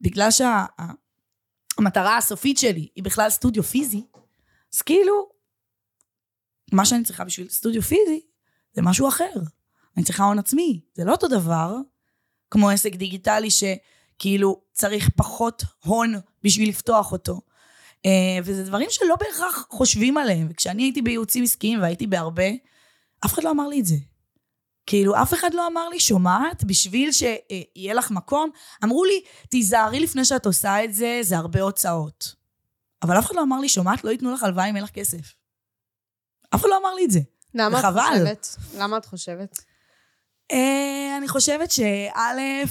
[0.00, 4.06] בגלל שהמטרה שה, הסופית שלי היא בכלל סטודיו פיזי,
[4.74, 5.28] אז כאילו,
[6.72, 8.20] מה שאני צריכה בשביל סטודיו פיזי
[8.72, 9.32] זה משהו אחר.
[9.96, 10.80] אני צריכה הון עצמי.
[10.94, 11.76] זה לא אותו דבר
[12.50, 17.40] כמו עסק דיגיטלי שכאילו צריך פחות הון בשביל לפתוח אותו.
[18.06, 20.46] אה, וזה דברים שלא בהכרח חושבים עליהם.
[20.50, 22.48] וכשאני הייתי בייעוצים עסקיים והייתי בהרבה,
[23.24, 23.96] אף אחד לא אמר לי את זה.
[24.86, 28.50] כאילו, אף אחד לא אמר לי, שומעת, בשביל שיהיה לך מקום,
[28.84, 32.34] אמרו לי, תיזהרי לפני שאת עושה את זה, זה הרבה הוצאות.
[33.02, 35.34] אבל אף אחד לא אמר לי, שומעת, לא ייתנו לך הלוואה אם אין לך כסף.
[36.54, 37.20] אף אחד לא אמר לי את זה.
[37.54, 38.56] למה את חושבת?
[38.78, 39.64] למה את חושבת?
[40.52, 42.64] אה, אני חושבת שא',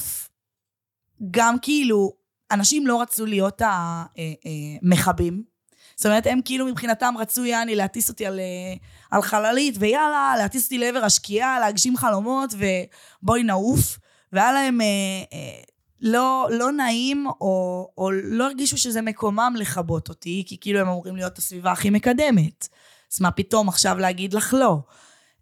[1.32, 2.14] גם כאילו,
[2.52, 5.44] אנשים לא רצו להיות המכבים.
[5.46, 5.52] אה,
[5.96, 8.74] זאת אומרת, הם כאילו מבחינתם רצו, יעני, להטיס אותי על, אה,
[9.12, 14.00] על חללית, ויאללה, להטיס אותי לעבר השקיעה, להגשים חלומות, ובואי נעוף.
[14.34, 14.86] והיה להם אה,
[15.34, 15.62] אה,
[16.02, 21.16] לא, לא נעים, או, או לא הרגישו שזה מקומם לכבות אותי, כי כאילו הם אמורים
[21.16, 22.68] להיות הסביבה הכי מקדמת.
[23.14, 24.78] אז מה פתאום עכשיו להגיד לך לא?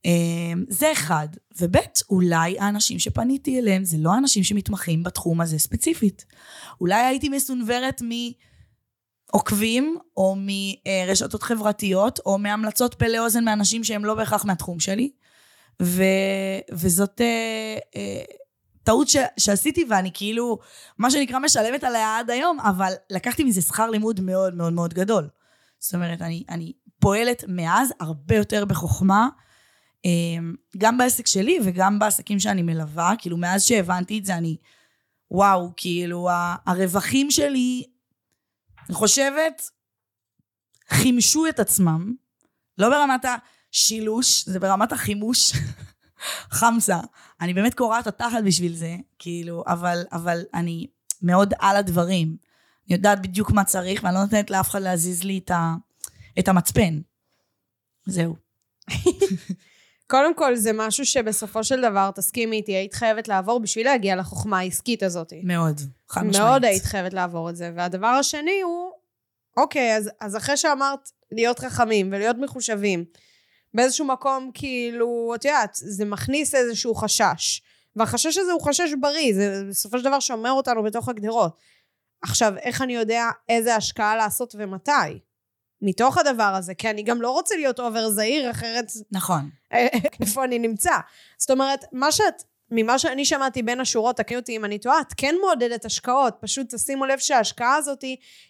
[0.06, 0.12] אה,
[0.70, 1.28] זה אחד.
[1.60, 1.76] וב',
[2.10, 6.26] אולי האנשים שפניתי אליהם זה לא האנשים שמתמחים בתחום הזה ספציפית.
[6.82, 8.02] אולי הייתי מסונוורת
[9.32, 15.12] מעוקבים, או מרשתות חברתיות, או מהמלצות פלא אוזן מאנשים שהם לא בהכרח מהתחום שלי.
[15.82, 16.04] ו,
[16.72, 18.24] וזאת אה, אה,
[18.84, 20.60] טעות ש, שעשיתי, ואני כאילו,
[20.98, 25.30] מה שנקרא, משלמת עליה עד היום, אבל לקחתי מזה שכר לימוד מאוד מאוד מאוד גדול.
[25.80, 29.30] זאת אומרת, אני, אני פועלת מאז הרבה יותר בחוכמה,
[30.78, 34.58] גם בעסק שלי וגם בעסקים שאני מלווה, כאילו, מאז שהבנתי את זה, אני,
[35.32, 36.30] וואו, כאילו,
[36.66, 37.84] הרווחים שלי,
[38.88, 39.70] אני חושבת,
[40.90, 42.14] חימשו את עצמם,
[42.78, 43.36] לא ברמת ה...
[43.72, 45.52] שילוש, זה ברמת החימוש.
[46.60, 47.00] חמסה.
[47.42, 50.88] אני באמת קורעת התחת בשביל זה, כאילו, אבל, אבל אני
[51.22, 52.28] מאוד על הדברים.
[52.88, 55.76] אני יודעת בדיוק מה צריך, ואני לא נותנת לאף אחד להזיז לי את, ה,
[56.40, 57.02] את המצפן.
[58.06, 58.36] זהו.
[60.10, 64.60] קודם כל, זה משהו שבסופו של דבר, תסכימי איתי, היית חייבת לעבור בשביל להגיע לחוכמה
[64.60, 65.34] העסקית הזאת.
[65.44, 66.48] מאוד, חד משמעית.
[66.48, 67.72] מאוד היית חייבת לעבור את זה.
[67.76, 68.92] והדבר השני הוא,
[69.58, 71.00] אוקיי, אז, אז אחרי שאמרת
[71.32, 73.06] להיות חכמים ולהיות מחושבים,
[73.74, 77.62] באיזשהו מקום, כאילו, את יודעת, זה מכניס איזשהו חשש.
[77.96, 81.58] והחשש הזה הוא חשש בריא, זה בסופו של דבר שומר אותנו בתוך הגדרות.
[82.22, 85.20] עכשיו, איך אני יודע איזה השקעה לעשות ומתי?
[85.82, 88.92] מתוך הדבר הזה, כי אני גם לא רוצה להיות אובר זהיר, אחרת...
[89.12, 89.50] נכון.
[90.22, 90.94] איפה אני נמצא.
[91.38, 95.14] זאת אומרת, מה שאת, ממה שאני שמעתי בין השורות, תקני אותי אם אני טועה, את
[95.18, 98.02] כן מעודדת השקעות, פשוט תשימו לב שההשקעה הזאת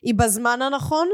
[0.02, 1.08] היא בזמן הנכון,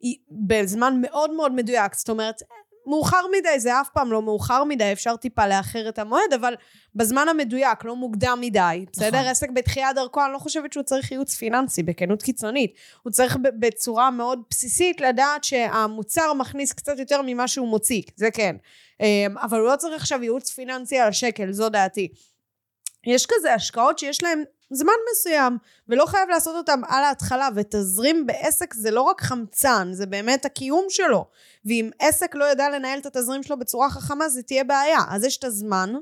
[0.00, 2.42] היא בזמן מאוד מאוד מדויק, זאת אומרת,
[2.86, 6.54] מאוחר מדי, זה אף פעם לא מאוחר מדי, אפשר טיפה לאחר את המועד, אבל
[6.94, 9.08] בזמן המדויק, לא מוקדם מדי, בסדר?
[9.08, 9.30] נכון.
[9.30, 12.74] עסק בתחילת דרכו, אני לא חושבת שהוא צריך ייעוץ פיננסי, בכנות קיצונית.
[13.02, 18.56] הוא צריך בצורה מאוד בסיסית לדעת שהמוצר מכניס קצת יותר ממה שהוא מוציא, זה כן.
[19.00, 22.08] אמ, אבל הוא לא צריך עכשיו ייעוץ פיננסי על השקל, זו דעתי.
[23.06, 28.74] יש כזה השקעות שיש להן זמן מסוים, ולא חייב לעשות אותם על ההתחלה, ותזרים בעסק
[28.74, 31.26] זה לא רק חמצן, זה באמת הקיום שלו.
[31.64, 34.98] ואם עסק לא יודע לנהל את התזרים שלו בצורה חכמה, זה תהיה בעיה.
[35.10, 35.92] אז יש את הזמן,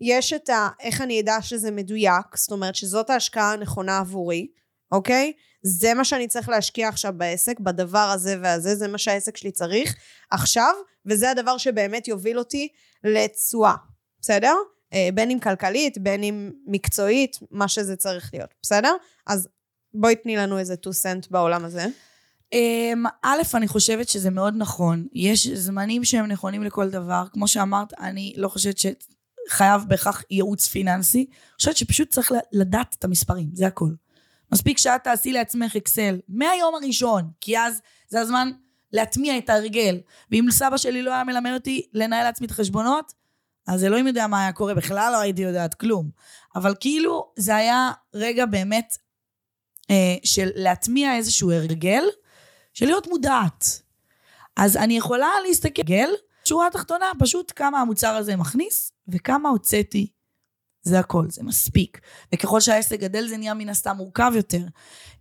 [0.00, 0.68] יש את ה...
[0.80, 4.48] איך אני אדע שזה מדויק, זאת אומרת שזאת ההשקעה הנכונה עבורי,
[4.92, 5.32] אוקיי?
[5.62, 9.94] זה מה שאני צריך להשקיע עכשיו בעסק, בדבר הזה והזה, זה מה שהעסק שלי צריך
[10.30, 10.74] עכשיו,
[11.06, 12.68] וזה הדבר שבאמת יוביל אותי
[13.04, 13.74] לתשואה,
[14.20, 14.54] בסדר?
[14.92, 18.92] אה, בין אם כלכלית, בין אם מקצועית, מה שזה צריך להיות, בסדר?
[19.26, 19.48] אז
[19.94, 21.86] בואי תני לנו איזה 2 סנט בעולם הזה.
[22.52, 25.06] אמ, א', אני חושבת שזה מאוד נכון.
[25.12, 27.24] יש זמנים שהם נכונים לכל דבר.
[27.32, 31.18] כמו שאמרת, אני לא חושבת שחייב בהכרח ייעוץ פיננסי.
[31.18, 33.90] אני חושבת שפשוט צריך לדעת את המספרים, זה הכל.
[34.52, 38.50] מספיק שאת תעשי לעצמך אקסל מהיום הראשון, כי אז זה הזמן
[38.92, 40.00] להטמיע את ההרגל.
[40.30, 43.12] ואם סבא שלי לא היה מלמד אותי לנהל לעצמי את החשבונות,
[43.66, 46.10] אז אלוהים יודע מה היה קורה, בכלל לא הייתי יודעת כלום.
[46.56, 48.96] אבל כאילו, זה היה רגע באמת
[49.90, 52.04] אה, של להטמיע איזשהו הרגל,
[52.74, 53.82] של להיות מודעת.
[54.56, 56.08] אז אני יכולה להסתכל,
[56.44, 60.06] שורה התחתונה, פשוט כמה המוצר הזה מכניס, וכמה הוצאתי.
[60.82, 62.00] זה הכל, זה מספיק.
[62.34, 64.62] וככל שהעסק גדל זה נהיה מן הסתם מורכב יותר.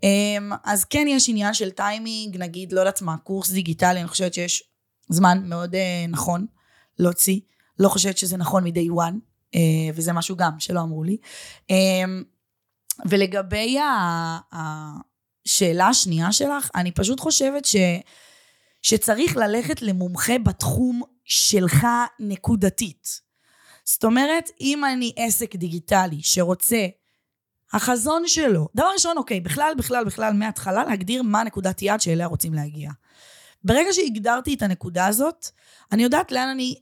[0.03, 4.33] אמ, אז כן יש עניין של טיימינג, נגיד, לא יודעת מה, קורס דיגיטלי, אני חושבת
[4.33, 4.63] שיש
[5.09, 6.45] זמן מאוד אה, נכון
[6.99, 7.39] להוציא.
[7.81, 9.15] לא חושבת שזה נכון מ-day one,
[9.55, 9.59] אה,
[9.95, 11.17] וזה משהו גם שלא אמרו לי.
[11.71, 12.03] אה,
[13.05, 13.77] ולגבי
[14.51, 17.75] השאלה השנייה שלך, אני פשוט חושבת ש,
[18.81, 21.87] שצריך ללכת למומחה בתחום שלך
[22.19, 23.21] נקודתית.
[23.85, 26.87] זאת אומרת, אם אני עסק דיגיטלי שרוצה,
[27.73, 32.53] החזון שלו, דבר ראשון, אוקיי, בכלל, בכלל, בכלל, מההתחלה להגדיר מה נקודת יעד שאליה רוצים
[32.53, 32.91] להגיע.
[33.63, 35.47] ברגע שהגדרתי את הנקודה הזאת,
[35.91, 36.75] אני יודעת לאן אני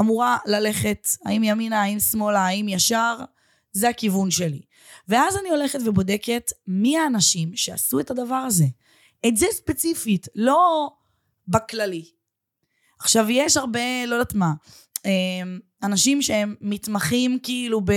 [0.00, 3.16] אמורה ללכת, האם ימינה, האם שמאלה, האם ישר,
[3.72, 4.60] זה הכיוון שלי.
[5.08, 8.66] ואז אני הולכת ובודקת מי האנשים שעשו את הדבר הזה.
[9.26, 10.90] את זה ספציפית, לא
[11.48, 12.04] בכללי.
[13.00, 14.52] עכשיו, יש הרבה, לא יודעת מה,
[15.04, 17.90] אמ, אנשים שהם מתמחים כאילו ב,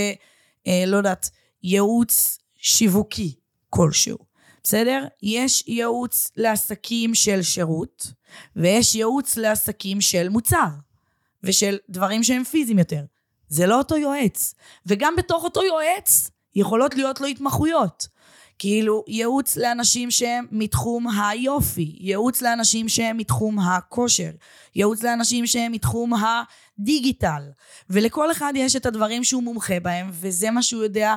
[0.68, 1.30] אה, לא יודעת,
[1.64, 3.36] ייעוץ שיווקי
[3.70, 4.18] כלשהו,
[4.64, 5.06] בסדר?
[5.24, 8.08] יש ייעוץ לעסקים של שירות,
[8.56, 10.68] ויש ייעוץ לעסקים של מוצר.
[11.44, 13.02] ושל דברים שהם פיזיים יותר.
[13.48, 14.54] זה לא אותו יועץ.
[14.86, 18.08] וגם בתוך אותו יועץ יכולות להיות לו התמחויות.
[18.60, 24.30] כאילו, ייעוץ לאנשים שהם מתחום היופי, ייעוץ לאנשים שהם מתחום הכושר,
[24.76, 27.44] ייעוץ לאנשים שהם מתחום הדיגיטל.
[27.90, 31.16] ולכל אחד יש את הדברים שהוא מומחה בהם, וזה מה שהוא יודע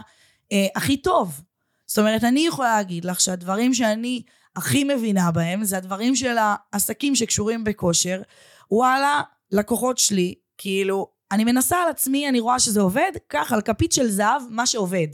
[0.52, 1.40] אה, הכי טוב.
[1.86, 4.22] זאת אומרת, אני יכולה להגיד לך שהדברים שאני
[4.56, 8.22] הכי מבינה בהם, זה הדברים של העסקים שקשורים בכושר.
[8.70, 9.22] וואלה,
[9.52, 14.10] הלקוחות שלי, כאילו, אני מנסה על עצמי, אני רואה שזה עובד, קח על כפית של
[14.10, 15.08] זהב מה שעובד.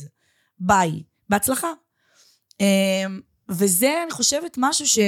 [0.59, 1.03] ביי.
[1.29, 1.73] בהצלחה.
[2.61, 4.99] אמ, וזה, אני חושבת, משהו ש,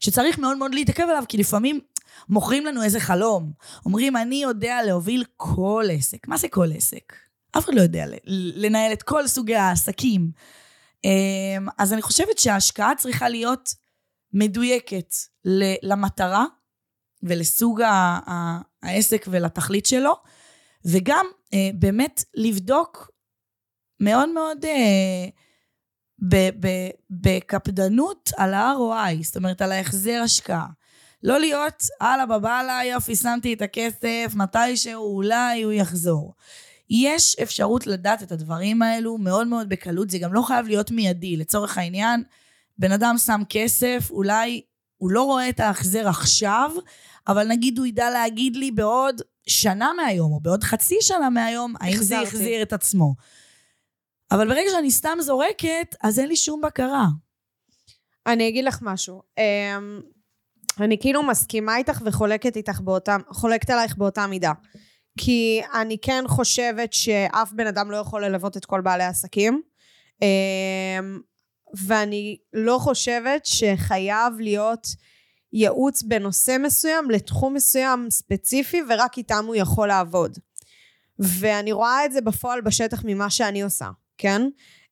[0.00, 1.80] שצריך מאוד מאוד להתעכב עליו, כי לפעמים
[2.28, 3.52] מוכרים לנו איזה חלום.
[3.86, 6.28] אומרים, אני יודע להוביל כל עסק.
[6.28, 7.12] מה זה כל עסק?
[7.58, 8.04] אף אחד לא יודע
[8.56, 10.30] לנהל את כל סוגי העסקים.
[11.04, 13.74] אמ, אז אני חושבת שההשקעה צריכה להיות
[14.32, 15.14] מדויקת
[15.82, 16.44] למטרה
[17.22, 17.82] ולסוג
[18.82, 20.14] העסק ולתכלית שלו,
[20.84, 23.10] וגם אה, באמת לבדוק
[24.00, 25.28] מאוד מאוד אה,
[27.10, 30.66] בקפדנות על ה-ROI, זאת אומרת על ההחזר השקעה.
[31.22, 36.34] לא להיות, הלאה בבאללה, יופי, שמתי את הכסף, מתישהו אולי הוא יחזור.
[36.90, 41.36] יש אפשרות לדעת את הדברים האלו מאוד מאוד בקלות, זה גם לא חייב להיות מיידי.
[41.36, 42.22] לצורך העניין,
[42.78, 44.62] בן אדם שם כסף, אולי
[44.96, 46.70] הוא לא רואה את ההחזר עכשיו,
[47.28, 51.96] אבל נגיד הוא ידע להגיד לי בעוד שנה מהיום, או בעוד חצי שנה מהיום, האם
[51.96, 53.14] זה החזיר את עצמו.
[54.30, 57.06] אבל ברגע שאני סתם זורקת, אז אין לי שום בקרה.
[58.26, 59.22] אני אגיד לך משהו.
[59.38, 60.00] אמ,
[60.80, 64.52] אני כאילו מסכימה איתך וחולקת איתך באותה, חולקת עלייך באותה מידה.
[65.18, 69.62] כי אני כן חושבת שאף בן אדם לא יכול ללוות את כל בעלי העסקים.
[70.22, 71.20] אמ,
[71.86, 74.86] ואני לא חושבת שחייב להיות
[75.52, 80.38] ייעוץ בנושא מסוים לתחום מסוים ספציפי ורק איתם הוא יכול לעבוד.
[81.18, 83.88] ואני רואה את זה בפועל בשטח ממה שאני עושה,
[84.18, 84.42] כן?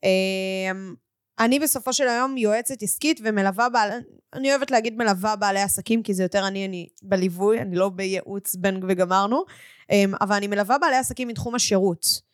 [0.05, 0.95] אמ,
[1.39, 3.91] אני בסופו של היום יועצת עסקית ומלווה בעל...
[4.35, 8.55] אני אוהבת להגיד מלווה בעלי עסקים, כי זה יותר אני, אני בליווי, אני לא בייעוץ
[8.55, 9.45] בין וגמרנו,
[9.91, 12.28] אמ, אבל אני מלווה בעלי עסקים מתחום השירות.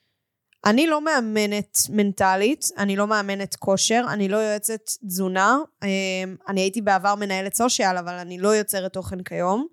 [0.65, 5.59] אני לא מאמנת מנטלית, אני לא מאמנת כושר, אני לא יועצת תזונה.
[5.83, 9.67] אמ, אני הייתי בעבר מנהלת סושיאל, אבל אני לא יוצרת תוכן כיום.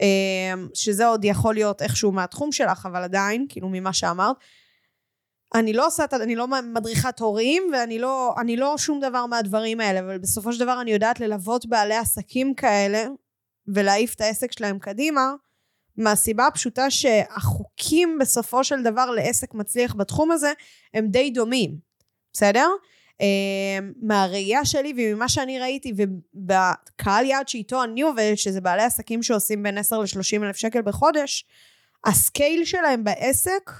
[0.00, 4.36] אמ, שזה עוד יכול להיות איכשהו מהתחום שלך, אבל עדיין, כאילו ממה שאמרת.
[5.54, 10.00] אני לא עושה, אני לא מדריכת הורים, ואני לא, אני לא שום דבר מהדברים האלה,
[10.00, 13.04] אבל בסופו של דבר אני יודעת ללוות בעלי עסקים כאלה,
[13.68, 15.32] ולהעיף את העסק שלהם קדימה,
[15.96, 20.52] מהסיבה הפשוטה שהחוקים בסופו של דבר לעסק מצליח בתחום הזה
[20.94, 21.76] הם די דומים,
[22.32, 22.68] בסדר?
[23.12, 23.24] Uh,
[24.02, 29.78] מהראייה שלי וממה שאני ראיתי ובקהל יעד שאיתו אני עובדת שזה בעלי עסקים שעושים בין
[29.78, 31.44] 10 ל-30 אלף שקל בחודש
[32.04, 33.70] הסקייל שלהם בעסק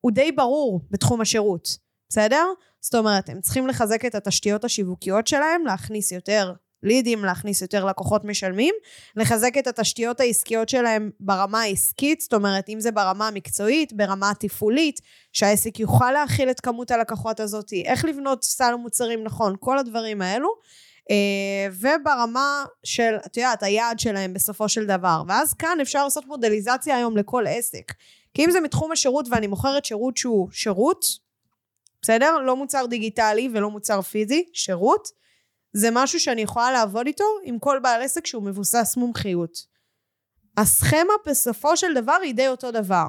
[0.00, 1.78] הוא די ברור בתחום השירות
[2.08, 2.46] בסדר?
[2.80, 6.52] זאת אומרת הם צריכים לחזק את התשתיות השיווקיות שלהם להכניס יותר
[6.82, 8.74] לידים, להכניס יותר לקוחות משלמים,
[9.16, 15.00] לחזק את התשתיות העסקיות שלהם ברמה העסקית, זאת אומרת, אם זה ברמה המקצועית, ברמה התפעולית,
[15.32, 20.48] שהעסק יוכל להכיל את כמות הלקוחות הזאת, איך לבנות סל מוצרים נכון, כל הדברים האלו.
[21.10, 25.22] אה, וברמה של, את יודעת, היעד שלהם בסופו של דבר.
[25.28, 27.92] ואז כאן אפשר לעשות מודליזציה היום לכל עסק.
[28.34, 31.04] כי אם זה מתחום השירות ואני מוכרת שירות שהוא שירות,
[32.02, 32.38] בסדר?
[32.38, 35.08] לא מוצר דיגיטלי ולא מוצר פיזי, שירות.
[35.72, 39.66] זה משהו שאני יכולה לעבוד איתו עם כל בעל עסק שהוא מבוסס מומחיות.
[40.56, 43.06] הסכמה בסופו של דבר היא די אותו דבר.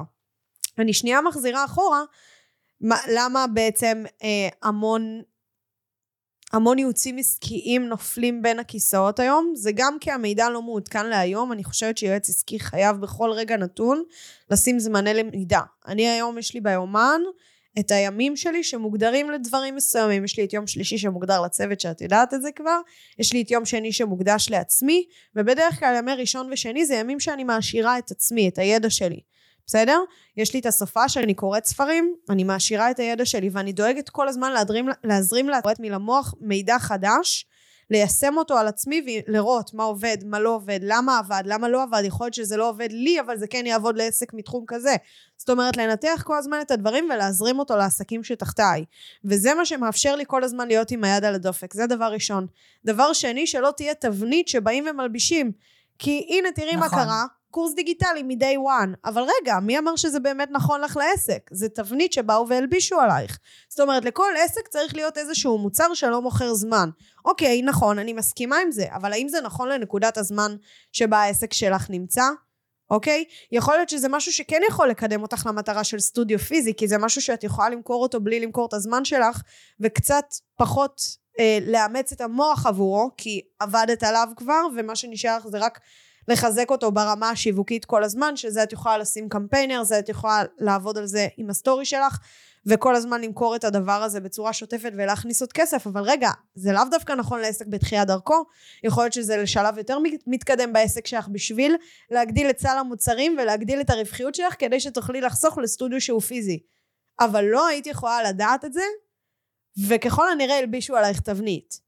[0.78, 2.02] אני שנייה מחזירה אחורה,
[3.08, 5.22] למה בעצם אה, המון
[6.52, 11.64] המון ייעוצים עסקיים נופלים בין הכיסאות היום, זה גם כי המידע לא מעודכן להיום, אני
[11.64, 14.02] חושבת שיועץ עסקי חייב בכל רגע נתון
[14.50, 15.60] לשים זמני למידע.
[15.86, 17.20] אני היום יש לי ביומן
[17.78, 20.24] את הימים שלי שמוגדרים לדברים מסוימים.
[20.24, 22.78] יש לי את יום שלישי שמוגדר לצוות שאת יודעת את זה כבר,
[23.18, 25.06] יש לי את יום שני שמוקדש לעצמי,
[25.36, 29.20] ובדרך כלל ימי ראשון ושני זה ימים שאני מעשירה את עצמי, את הידע שלי.
[29.66, 29.98] בסדר?
[30.36, 34.28] יש לי את השפה שאני קוראת ספרים, אני מעשירה את הידע שלי ואני דואגת כל
[34.28, 37.46] הזמן להזרים, להזרים לה מלמוח מידע חדש
[37.94, 42.02] ליישם אותו על עצמי ולראות מה עובד, מה לא עובד, למה עבד, למה לא עבד,
[42.04, 44.96] יכול להיות שזה לא עובד לי, אבל זה כן יעבוד לעסק מתחום כזה.
[45.36, 48.84] זאת אומרת, לנתח כל הזמן את הדברים ולהזרים אותו לעסקים שתחתיי.
[49.24, 52.46] וזה מה שמאפשר לי כל הזמן להיות עם היד על הדופק, זה דבר ראשון.
[52.84, 55.52] דבר שני, שלא תהיה תבנית שבאים ומלבישים.
[55.98, 56.98] כי הנה, תראי נכון.
[56.98, 58.96] מה קרה, קורס דיגיטלי מ-day one.
[59.04, 61.50] אבל רגע, מי אמר שזה באמת נכון לך לעסק?
[61.52, 63.38] זה תבנית שבאו והלבישו עלייך.
[63.68, 66.90] זאת אומרת, לכל עסק צריך להיות איזשהו מוצר שלא מוכר זמן.
[67.24, 70.56] אוקיי, נכון, אני מסכימה עם זה, אבל האם זה נכון לנקודת הזמן
[70.92, 72.24] שבה העסק שלך נמצא?
[72.90, 73.24] אוקיי?
[73.52, 77.20] יכול להיות שזה משהו שכן יכול לקדם אותך למטרה של סטודיו פיזי, כי זה משהו
[77.20, 79.42] שאת יכולה למכור אותו בלי למכור את הזמן שלך,
[79.80, 80.24] וקצת
[80.58, 81.00] פחות
[81.38, 85.80] אה, לאמץ את המוח עבורו, כי עבדת עליו כבר, ומה שנשאר לך זה רק
[86.28, 90.98] לחזק אותו ברמה השיווקית כל הזמן, שזה את יכולה לשים קמפיינר, זה את יכולה לעבוד
[90.98, 92.18] על זה עם הסטורי שלך,
[92.66, 96.82] וכל הזמן למכור את הדבר הזה בצורה שוטפת ולהכניס עוד כסף, אבל רגע, זה לאו
[96.90, 98.44] דווקא נכון לעסק בתחילת דרכו,
[98.84, 101.76] יכול להיות שזה לשלב יותר מתקדם בעסק שלך בשביל
[102.10, 106.58] להגדיל את סל המוצרים ולהגדיל את הרווחיות שלך כדי שתוכלי לחסוך לסטודיו שהוא פיזי.
[107.20, 108.82] אבל לא היית יכולה לדעת את זה,
[109.88, 111.83] וככל הנראה הלבישו עלייך תבנית.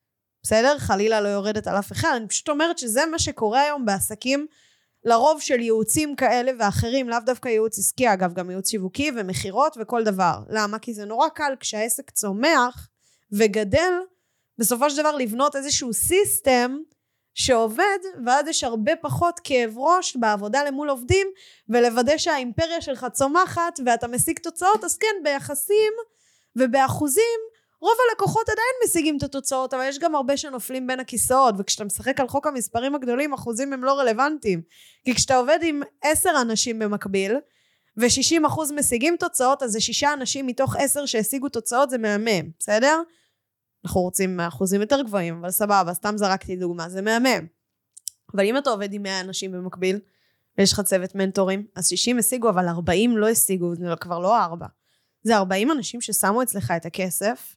[0.47, 0.78] בסדר?
[0.78, 4.47] חלילה לא יורדת על אף אחד, אני פשוט אומרת שזה מה שקורה היום בעסקים
[5.05, 10.05] לרוב של ייעוצים כאלה ואחרים, לאו דווקא ייעוץ עסקי, אגב, גם ייעוץ שיווקי ומכירות וכל
[10.05, 10.38] דבר.
[10.49, 10.78] למה?
[10.78, 12.88] כי זה נורא קל כשהעסק צומח
[13.32, 13.92] וגדל,
[14.59, 16.78] בסופו של דבר לבנות איזשהו סיסטם
[17.34, 21.26] שעובד, ואז יש הרבה פחות כאב ראש בעבודה למול עובדים,
[21.68, 25.92] ולוודא שהאימפריה שלך צומחת ואתה משיג תוצאות, אז כן, ביחסים
[26.57, 31.84] ובאחוזים רוב הלקוחות עדיין משיגים את התוצאות, אבל יש גם הרבה שנופלים בין הכיסאות, וכשאתה
[31.84, 34.62] משחק על חוק המספרים הגדולים, אחוזים הם לא רלוונטיים.
[35.04, 37.36] כי כשאתה עובד עם עשר אנשים במקביל,
[37.96, 43.02] ו-60% משיגים תוצאות, אז זה שישה אנשים מתוך עשר שהשיגו תוצאות, זה מהמם, בסדר?
[43.84, 47.46] אנחנו רוצים אחוזים יותר גבוהים, אבל סבבה, סתם זרקתי דוגמה, זה מהמם.
[48.34, 49.98] אבל אם אתה עובד עם 100 אנשים במקביל,
[50.58, 54.66] ויש לך צוות מנטורים, אז 60 השיגו, אבל 40 לא השיגו, זה כבר לא 4.
[55.22, 57.56] זה 40 אנשים ששמו אצלך את הכסף,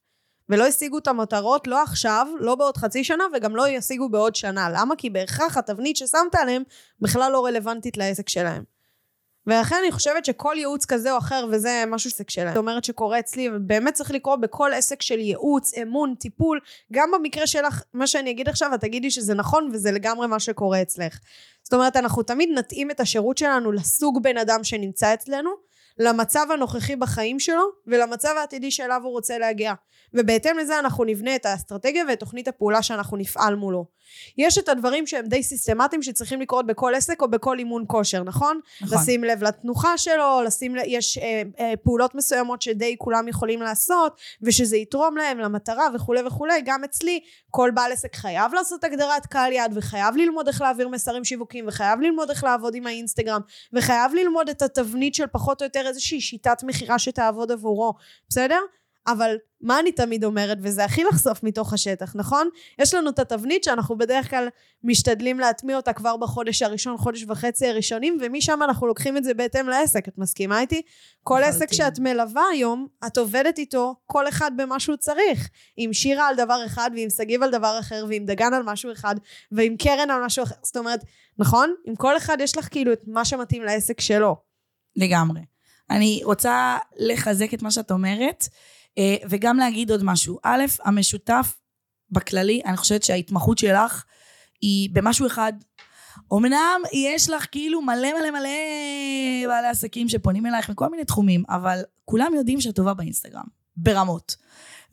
[0.50, 4.70] ולא השיגו את המטרות לא עכשיו, לא בעוד חצי שנה, וגם לא ישיגו בעוד שנה.
[4.70, 4.96] למה?
[4.96, 6.64] כי בהכרח התבנית ששמת עליהם
[7.02, 8.64] בכלל לא רלוונטית לעסק שלהם.
[9.48, 12.48] ולכן אני חושבת שכל ייעוץ כזה או אחר, וזה משהו שעסק שלהם.
[12.48, 16.60] זאת אומרת שקורה אצלי, ובאמת צריך לקרות בכל עסק של ייעוץ, אמון, טיפול,
[16.92, 20.82] גם במקרה שלך, מה שאני אגיד עכשיו, את תגידי שזה נכון, וזה לגמרי מה שקורה
[20.82, 21.20] אצלך.
[21.64, 25.69] זאת אומרת, אנחנו תמיד נתאים את השירות שלנו לסוג בן אדם שנמצא אצלנו,
[26.00, 29.74] למצב הנוכחי בחיים שלו ולמצב העתידי שאליו הוא רוצה להגיע.
[30.14, 33.86] ובהתאם לזה אנחנו נבנה את האסטרטגיה ואת תוכנית הפעולה שאנחנו נפעל מולו.
[34.38, 38.60] יש את הדברים שהם די סיסטמטיים שצריכים לקרות בכל עסק או בכל אימון כושר, נכון?
[38.82, 38.98] נכון.
[38.98, 44.18] לשים לב לתנוחה שלו, לשים לב, יש אה, אה, פעולות מסוימות שדי כולם יכולים לעשות
[44.42, 46.62] ושזה יתרום להם למטרה וכולי וכולי.
[46.66, 47.20] גם אצלי
[47.50, 52.00] כל בעל עסק חייב לעשות הגדרת קהל יעד וחייב ללמוד איך להעביר מסרים שיווקיים וחייב
[52.02, 53.42] ללמוד איך לעבוד עם האינסטגרם
[53.74, 57.94] וחייב ללמוד את התבנית של פחות או יותר איזושהי שיטת מכירה שתעבוד עבורו,
[58.30, 58.60] בסדר?
[59.08, 62.50] אבל מה אני תמיד אומרת, וזה הכי לחשוף מתוך השטח, נכון?
[62.80, 64.48] יש לנו את התבנית שאנחנו בדרך כלל
[64.84, 69.70] משתדלים להטמיע אותה כבר בחודש הראשון, חודש וחצי הראשונים, ומשם אנחנו לוקחים את זה בהתאם
[69.70, 70.08] לעסק.
[70.08, 70.82] את מסכימה איתי?
[71.24, 75.50] כל עסק שאת מלווה היום, את עובדת איתו, כל אחד במה שהוא צריך.
[75.78, 79.16] עם שירה על דבר אחד, ועם שגיב על דבר אחר, ועם דגן על משהו אחד,
[79.52, 80.56] ועם קרן על משהו אחר.
[80.64, 81.04] זאת אומרת,
[81.38, 81.74] נכון?
[81.86, 84.36] עם כל אחד יש לך כאילו את מה שמתאים לעסק שלו.
[84.96, 85.42] לגמרי.
[85.90, 88.48] אני רוצה לחזק את מה שאת אומרת.
[88.98, 90.40] אה, וגם להגיד עוד משהו.
[90.44, 91.56] א', המשותף
[92.12, 94.04] בכללי, אני חושבת שההתמחות שלך
[94.62, 95.54] היא במשהו אחד.
[96.34, 98.50] אמנם יש לך כאילו מלא מלא מלא
[99.48, 103.44] בעלי עסקים שפונים אלייך מכל מיני תחומים, אבל כולם יודעים שאת טובה באינסטגרם,
[103.78, 104.36] ברמות.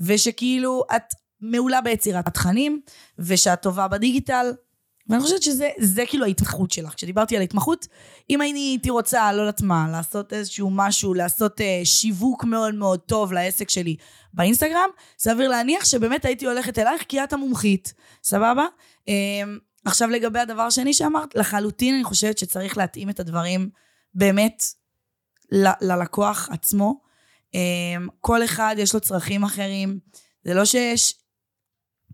[0.01, 2.81] ושכאילו את מעולה ביצירת התכנים,
[3.19, 4.53] ושאת טובה בדיגיטל,
[5.09, 6.95] ואני חושבת שזה כאילו ההתמחות שלך.
[6.95, 7.87] כשדיברתי על התמחות,
[8.31, 13.33] אם הייתי רוצה, לא יודעת מה, לעשות איזשהו משהו, לעשות אה, שיווק מאוד מאוד טוב
[13.33, 13.97] לעסק שלי
[14.35, 14.89] באינסטגרם,
[15.19, 18.67] סביר להניח שבאמת הייתי הולכת אלייך כי את המומחית, סבבה?
[19.09, 19.15] אה,
[19.85, 23.71] עכשיו לגבי הדבר השני שאמרת, לחלוטין אני חושבת שצריך להתאים את הדברים
[24.15, 24.63] באמת
[25.53, 27.01] ל- ללקוח עצמו.
[27.55, 27.61] אה,
[28.21, 29.99] כל אחד יש לו צרכים אחרים.
[30.45, 31.15] זה לא שיש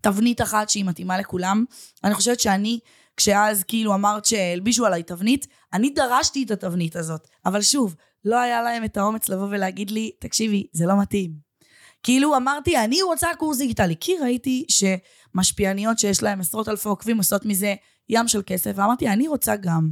[0.03, 1.65] תבנית אחת שהיא מתאימה לכולם.
[2.03, 2.79] אני חושבת שאני,
[3.17, 7.27] כשאז כאילו אמרת שהלבישו עליי תבנית, אני דרשתי את התבנית הזאת.
[7.45, 7.95] אבל שוב,
[8.25, 11.31] לא היה להם את האומץ לבוא ולהגיד לי, תקשיבי, זה לא מתאים.
[12.03, 17.45] כאילו אמרתי, אני רוצה קורס דיגיטלי, כי ראיתי שמשפיעניות שיש להן עשרות אלפי עוקבים עושות
[17.45, 17.75] מזה
[18.09, 19.89] ים של כסף, ואמרתי, אני רוצה גם.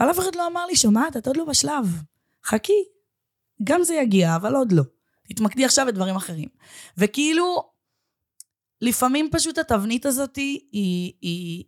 [0.00, 2.02] אבל אף אחד לא אמר לי, שומעת, את עוד לא בשלב.
[2.44, 2.84] חכי,
[3.64, 4.82] גם זה יגיע, אבל עוד לא.
[5.28, 6.48] תתמקדי עכשיו בדברים אחרים.
[6.98, 7.69] וכאילו,
[8.82, 10.60] לפעמים פשוט התבנית הזאת היא,
[11.20, 11.64] היא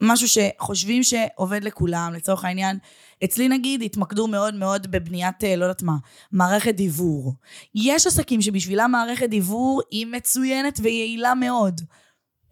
[0.00, 2.78] משהו שחושבים שעובד לכולם, לצורך העניין.
[3.24, 5.96] אצלי נגיד התמקדו מאוד מאוד בבניית, אה, לא יודעת מה,
[6.32, 7.32] מערכת דיוור.
[7.74, 11.80] יש עסקים שבשבילם מערכת דיוור היא מצוינת ויעילה מאוד.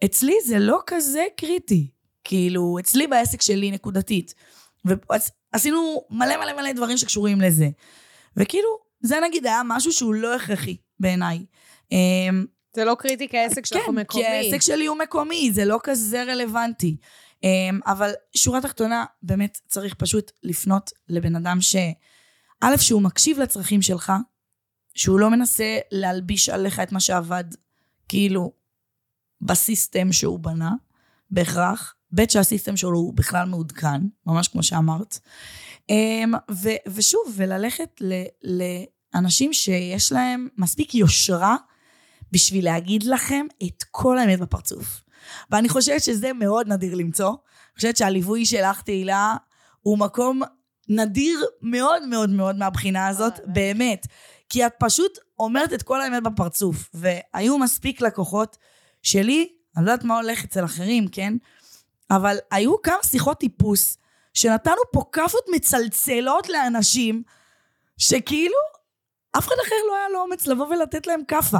[0.05, 1.87] אצלי זה לא כזה קריטי.
[2.23, 4.33] כאילו, אצלי בעסק שלי נקודתית.
[4.85, 7.69] ועשינו מלא מלא מלא דברים שקשורים לזה.
[8.37, 8.69] וכאילו,
[9.01, 11.45] זה נגיד היה משהו שהוא לא הכרחי בעיניי.
[12.75, 14.23] זה לא קריטי כי העסק שלך הוא מקומי.
[14.23, 16.97] כן, כי העסק שלי הוא מקומי, זה לא כזה רלוונטי.
[17.43, 21.75] אמ, אבל שורה תחתונה, באמת צריך פשוט לפנות לבן אדם ש...
[22.61, 24.13] א', שהוא מקשיב לצרכים שלך,
[24.95, 27.43] שהוא לא מנסה להלביש עליך את מה שעבד,
[28.09, 28.51] כאילו,
[29.41, 30.71] בסיסטם שהוא בנה,
[31.31, 35.19] בהכרח, ב' שהסיסטם שלו הוא בכלל מעודכן, ממש כמו שאמרת.
[35.89, 38.23] אמ, ו- ושוב, וללכת ל-
[39.13, 41.55] לאנשים שיש להם מספיק יושרה
[42.31, 45.01] בשביל להגיד לכם את כל האמת בפרצוף.
[45.51, 47.29] ואני חושבת שזה מאוד נדיר למצוא.
[47.29, 49.35] אני חושבת שהליווי שלך, תהילה,
[49.81, 50.41] הוא מקום
[50.89, 54.07] נדיר מאוד מאוד מאוד מהבחינה הזאת, באמת.
[54.49, 56.89] כי את פשוט אומרת את כל האמת בפרצוף.
[56.93, 58.57] והיו מספיק לקוחות
[59.01, 61.33] שלי, אני לא יודעת מה הולך אצל אחרים, כן?
[62.11, 63.97] אבל היו כמה שיחות טיפוס,
[64.33, 67.23] שנתנו פה כאפות מצלצלות לאנשים,
[67.97, 68.57] שכאילו
[69.37, 71.57] אף אחד אחר לא היה לו אומץ לבוא ולתת להם כאפה.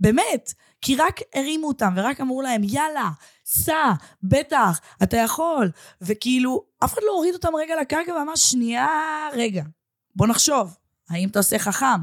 [0.00, 0.52] באמת.
[0.80, 3.10] כי רק הרימו אותם ורק אמרו להם, יאללה,
[3.44, 3.92] סע,
[4.22, 5.70] בטח, אתה יכול.
[6.00, 8.88] וכאילו, אף אחד לא הוריד אותם רגע לקרקע ואמר, שנייה,
[9.32, 9.62] רגע,
[10.16, 10.76] בוא נחשוב,
[11.10, 12.00] האם אתה עושה חכם?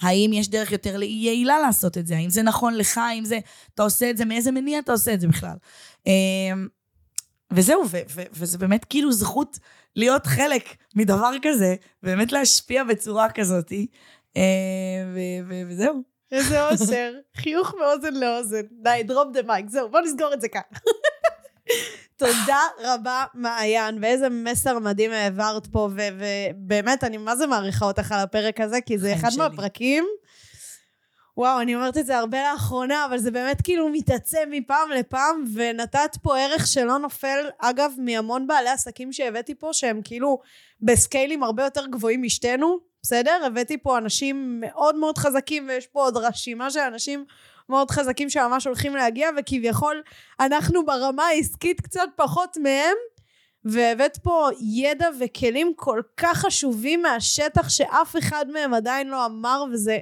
[0.00, 2.16] האם יש דרך יותר יעילה לעשות את זה?
[2.16, 2.98] האם זה נכון לך?
[2.98, 3.38] האם זה,
[3.74, 5.56] אתה עושה את זה, מאיזה מניע אתה עושה את זה בכלל?
[6.06, 6.68] אמ,
[7.52, 9.58] וזהו, ו- ו- וזה באמת כאילו זכות
[9.96, 13.72] להיות חלק מדבר כזה, באמת להשפיע בצורה כזאת,
[14.36, 14.42] אה,
[15.14, 16.13] ו- ו- וזהו.
[16.34, 17.14] איזה אושר.
[17.36, 18.62] חיוך מאוזן לאוזן.
[18.82, 19.66] די, דרופ דה מייק.
[19.68, 20.60] זהו, בוא נסגור את זה כאן.
[22.16, 28.20] תודה רבה, מעיין, ואיזה מסר מדהים העברת פה, ובאמת, אני מה זה מעריכה אותך על
[28.20, 29.38] הפרק הזה, כי זה אחד שלי.
[29.38, 30.04] מהפרקים.
[31.36, 36.16] וואו, אני אומרת את זה הרבה לאחרונה, אבל זה באמת כאילו מתעצם מפעם לפעם, ונתת
[36.22, 40.38] פה ערך שלא נופל, אגב, מהמון בעלי עסקים שהבאתי פה, שהם כאילו
[40.80, 43.42] בסקיילים הרבה יותר גבוהים משתינו, בסדר?
[43.46, 47.24] הבאתי פה אנשים מאוד מאוד חזקים, ויש פה עוד רשימה של אנשים
[47.68, 50.02] מאוד חזקים שממש הולכים להגיע, וכביכול
[50.40, 52.96] אנחנו ברמה העסקית קצת פחות מהם,
[53.64, 59.98] והבאת פה ידע וכלים כל כך חשובים מהשטח שאף אחד מהם עדיין לא אמר, וזה...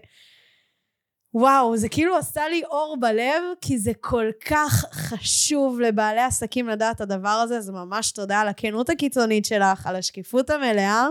[1.34, 6.96] וואו, זה כאילו עשה לי אור בלב, כי זה כל כך חשוב לבעלי עסקים לדעת
[6.96, 11.08] את הדבר הזה, אז ממש תודה על הכנות הקיצונית שלך, על השקיפות המלאה,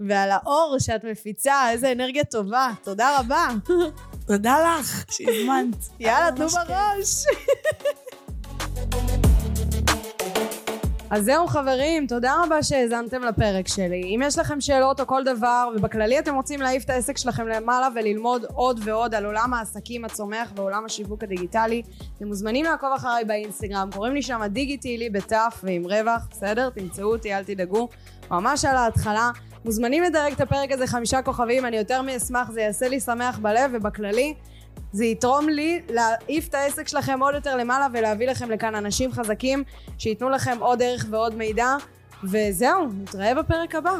[0.00, 2.70] ועל האור שאת מפיצה, איזה אנרגיה טובה.
[2.82, 3.48] תודה רבה.
[4.26, 5.76] תודה לך שהזמנת.
[6.00, 6.48] יאללה, תנו.
[6.48, 7.24] בראש.
[11.10, 14.02] אז זהו חברים, תודה רבה שהאזנתם לפרק שלי.
[14.02, 17.88] אם יש לכם שאלות או כל דבר, ובכללי אתם רוצים להעיף את העסק שלכם למעלה
[17.94, 21.82] וללמוד עוד ועוד על עולם העסקים הצומח ועולם השיווק הדיגיטלי,
[22.16, 26.70] אתם מוזמנים לעקוב אחריי באינסטגרם, קוראים לי שם דיגיטילי בתף ועם רווח, בסדר?
[26.70, 27.88] תמצאו אותי, אל תדאגו.
[28.30, 29.30] ממש על ההתחלה.
[29.66, 33.70] מוזמנים לדרג את הפרק הזה חמישה כוכבים, אני יותר מאשמח, זה יעשה לי שמח בלב
[33.74, 34.34] ובכללי.
[34.92, 39.64] זה יתרום לי להעיף את העסק שלכם עוד יותר למעלה ולהביא לכם לכאן אנשים חזקים
[39.98, 41.76] שייתנו לכם עוד ערך ועוד מידע
[42.24, 43.94] וזהו, נתראה בפרק הבא.